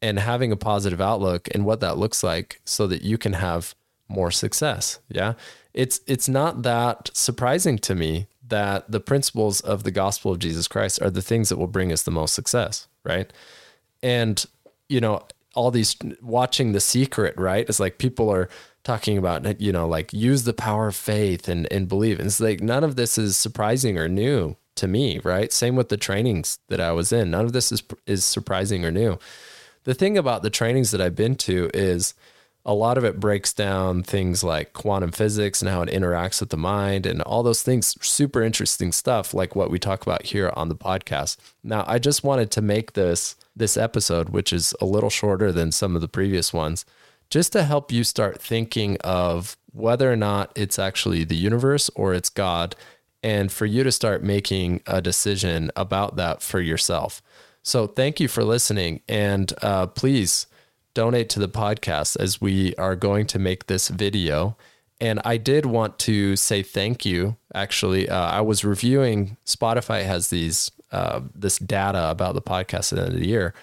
and 0.01 0.19
having 0.19 0.51
a 0.51 0.57
positive 0.57 0.99
outlook 0.99 1.47
and 1.53 1.65
what 1.65 1.79
that 1.79 1.97
looks 1.97 2.21
like 2.23 2.61
so 2.65 2.85
that 2.87 3.01
you 3.01 3.17
can 3.17 3.33
have 3.33 3.75
more 4.09 4.29
success. 4.29 4.99
Yeah. 5.09 5.33
It's 5.73 6.01
it's 6.05 6.27
not 6.27 6.63
that 6.63 7.09
surprising 7.13 7.77
to 7.79 7.95
me 7.95 8.27
that 8.45 8.91
the 8.91 8.99
principles 8.99 9.61
of 9.61 9.83
the 9.83 9.91
gospel 9.91 10.33
of 10.33 10.39
Jesus 10.39 10.67
Christ 10.67 11.01
are 11.01 11.09
the 11.09 11.21
things 11.21 11.47
that 11.47 11.57
will 11.57 11.67
bring 11.67 11.93
us 11.93 12.03
the 12.03 12.11
most 12.11 12.33
success, 12.33 12.89
right? 13.05 13.31
And 14.03 14.45
you 14.89 14.99
know, 14.99 15.23
all 15.53 15.71
these 15.71 15.95
watching 16.21 16.71
the 16.71 16.79
secret, 16.79 17.35
right? 17.37 17.67
It's 17.67 17.79
like 17.79 17.97
people 17.97 18.29
are 18.29 18.49
talking 18.83 19.17
about, 19.17 19.61
you 19.61 19.71
know, 19.71 19.87
like 19.87 20.13
use 20.13 20.43
the 20.43 20.53
power 20.53 20.87
of 20.87 20.95
faith 20.95 21.47
and 21.47 21.71
and 21.71 21.87
believe. 21.87 22.19
And 22.19 22.27
it's 22.27 22.39
like 22.39 22.61
none 22.61 22.83
of 22.83 22.95
this 22.95 23.17
is 23.17 23.37
surprising 23.37 23.97
or 23.97 24.07
new 24.07 24.55
to 24.75 24.87
me, 24.87 25.19
right? 25.19 25.51
Same 25.51 25.75
with 25.75 25.89
the 25.89 25.97
trainings 25.97 26.59
that 26.69 26.79
I 26.79 26.91
was 26.91 27.11
in. 27.11 27.31
None 27.31 27.45
of 27.45 27.53
this 27.53 27.71
is 27.71 27.83
is 28.07 28.23
surprising 28.23 28.85
or 28.85 28.91
new. 28.91 29.19
The 29.83 29.93
thing 29.93 30.17
about 30.17 30.43
the 30.43 30.49
trainings 30.49 30.91
that 30.91 31.01
I've 31.01 31.15
been 31.15 31.35
to 31.37 31.69
is 31.73 32.13
a 32.65 32.73
lot 32.73 32.97
of 32.97 33.03
it 33.03 33.19
breaks 33.19 33.53
down 33.53 34.03
things 34.03 34.43
like 34.43 34.73
quantum 34.73 35.11
physics 35.11 35.61
and 35.61 35.69
how 35.69 35.81
it 35.81 35.89
interacts 35.89 36.39
with 36.39 36.49
the 36.49 36.57
mind 36.57 37.05
and 37.05 37.21
all 37.23 37.43
those 37.43 37.63
things 37.63 37.97
super 38.05 38.41
interesting 38.43 38.91
stuff 38.91 39.33
like 39.33 39.55
what 39.55 39.71
we 39.71 39.79
talk 39.79 40.03
about 40.03 40.23
here 40.23 40.51
on 40.55 40.69
the 40.69 40.75
podcast 40.75 41.37
now 41.63 41.83
i 41.87 41.97
just 41.97 42.23
wanted 42.23 42.51
to 42.51 42.61
make 42.61 42.93
this 42.93 43.35
this 43.55 43.77
episode 43.77 44.29
which 44.29 44.51
is 44.53 44.73
a 44.81 44.85
little 44.85 45.09
shorter 45.09 45.51
than 45.51 45.71
some 45.71 45.95
of 45.95 46.01
the 46.01 46.07
previous 46.07 46.53
ones 46.53 46.85
just 47.29 47.51
to 47.53 47.63
help 47.63 47.91
you 47.91 48.03
start 48.03 48.41
thinking 48.41 48.97
of 49.03 49.57
whether 49.71 50.11
or 50.11 50.17
not 50.17 50.51
it's 50.55 50.77
actually 50.79 51.23
the 51.23 51.35
universe 51.35 51.89
or 51.95 52.13
it's 52.13 52.29
god 52.29 52.75
and 53.23 53.51
for 53.51 53.65
you 53.65 53.83
to 53.83 53.91
start 53.91 54.23
making 54.23 54.81
a 54.87 55.01
decision 55.01 55.69
about 55.75 56.15
that 56.15 56.41
for 56.41 56.59
yourself 56.59 57.21
so 57.63 57.87
thank 57.87 58.19
you 58.19 58.27
for 58.27 58.43
listening 58.43 59.01
and 59.07 59.53
uh, 59.61 59.85
please 59.87 60.47
donate 60.93 61.29
to 61.29 61.39
the 61.39 61.49
podcast 61.49 62.19
as 62.19 62.41
we 62.41 62.75
are 62.75 62.95
going 62.95 63.25
to 63.27 63.39
make 63.39 63.67
this 63.67 63.87
video. 63.87 64.57
And 64.99 65.19
I 65.25 65.37
did 65.37 65.65
want 65.65 65.97
to 65.99 66.35
say 66.35 66.61
thank 66.63 67.05
you. 67.05 67.37
Actually, 67.55 68.09
uh, 68.09 68.15
I 68.15 68.41
was 68.41 68.63
reviewing. 68.63 69.37
Spotify 69.45 70.03
has 70.03 70.29
these 70.29 70.71
uh, 70.91 71.21
this 71.33 71.57
data 71.57 72.09
about 72.09 72.35
the 72.35 72.41
podcast 72.41 72.91
at 72.91 72.97
the 72.97 73.01
end 73.05 73.13
of 73.13 73.19
the 73.19 73.27
year, 73.27 73.53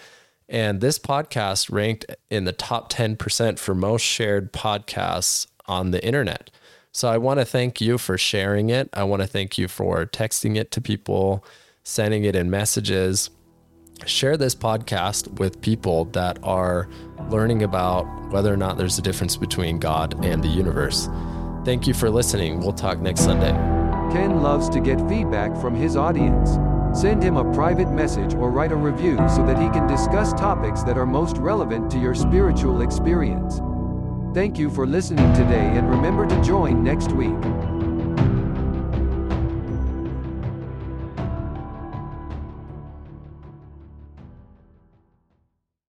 and 0.49 0.81
this 0.81 0.99
podcast 0.99 1.71
ranked 1.71 2.07
in 2.31 2.45
the 2.45 2.53
top 2.53 2.89
ten 2.89 3.17
percent 3.17 3.59
for 3.59 3.75
most 3.75 4.03
shared 4.03 4.53
podcasts 4.53 5.47
on 5.67 5.91
the 5.91 6.05
internet. 6.05 6.51
So 6.93 7.09
I 7.09 7.19
want 7.19 7.39
to 7.39 7.45
thank 7.45 7.81
you 7.81 7.99
for 7.99 8.17
sharing 8.17 8.71
it. 8.71 8.89
I 8.93 9.05
want 9.05 9.23
to 9.23 9.29
thank 9.29 9.59
you 9.59 9.69
for 9.69 10.07
texting 10.07 10.57
it 10.57 10.71
to 10.73 10.81
people, 10.81 11.45
sending 11.85 12.25
it 12.25 12.35
in 12.35 12.51
messages 12.51 13.31
share 14.07 14.37
this 14.37 14.55
podcast 14.55 15.39
with 15.39 15.61
people 15.61 16.07
that 16.07 16.39
are 16.43 16.89
learning 17.31 17.63
about 17.63 18.05
whether 18.31 18.53
or 18.53 18.57
not 18.57 18.79
there's 18.79 18.99
a 18.99 19.03
difference 19.03 19.37
between 19.37 19.79
God 19.79 20.25
and 20.25 20.43
the 20.43 20.49
universe. 20.49 21.09
Thank 21.65 21.87
you 21.87 21.95
for 21.95 22.11
listening. 22.11 22.61
We'll 22.61 22.73
talk 22.73 23.01
next 23.01 23.23
Sunday. 23.23 23.53
Ken 24.13 24.43
loves 24.43 24.69
to 24.71 24.81
get 24.81 25.07
feedback 25.09 25.57
from 25.61 25.75
his 25.75 25.97
audience. 25.97 26.57
Send 26.95 27.23
him 27.23 27.37
a 27.37 27.53
private 27.53 27.91
message 27.91 28.35
or 28.35 28.51
write 28.51 28.73
a 28.73 28.77
review 28.77 29.17
so 29.29 29.45
that 29.47 29.61
he 29.61 29.69
can 29.69 29.87
discuss 29.87 30.33
topics 30.33 30.83
that 30.83 30.99
are 30.99 31.07
most 31.07 31.37
relevant 31.39 31.91
to 31.91 31.99
your 31.99 32.15
spiritual 32.15 32.83
experience. 32.83 33.61
Thank 34.35 34.59
you 34.59 34.71
for 34.71 34.87
listening 34.87 35.33
today 35.35 35.77
and 35.77 35.89
remember 35.89 36.27
to 36.27 36.43
join 36.43 36.83
next 36.83 37.13
week. 37.13 37.37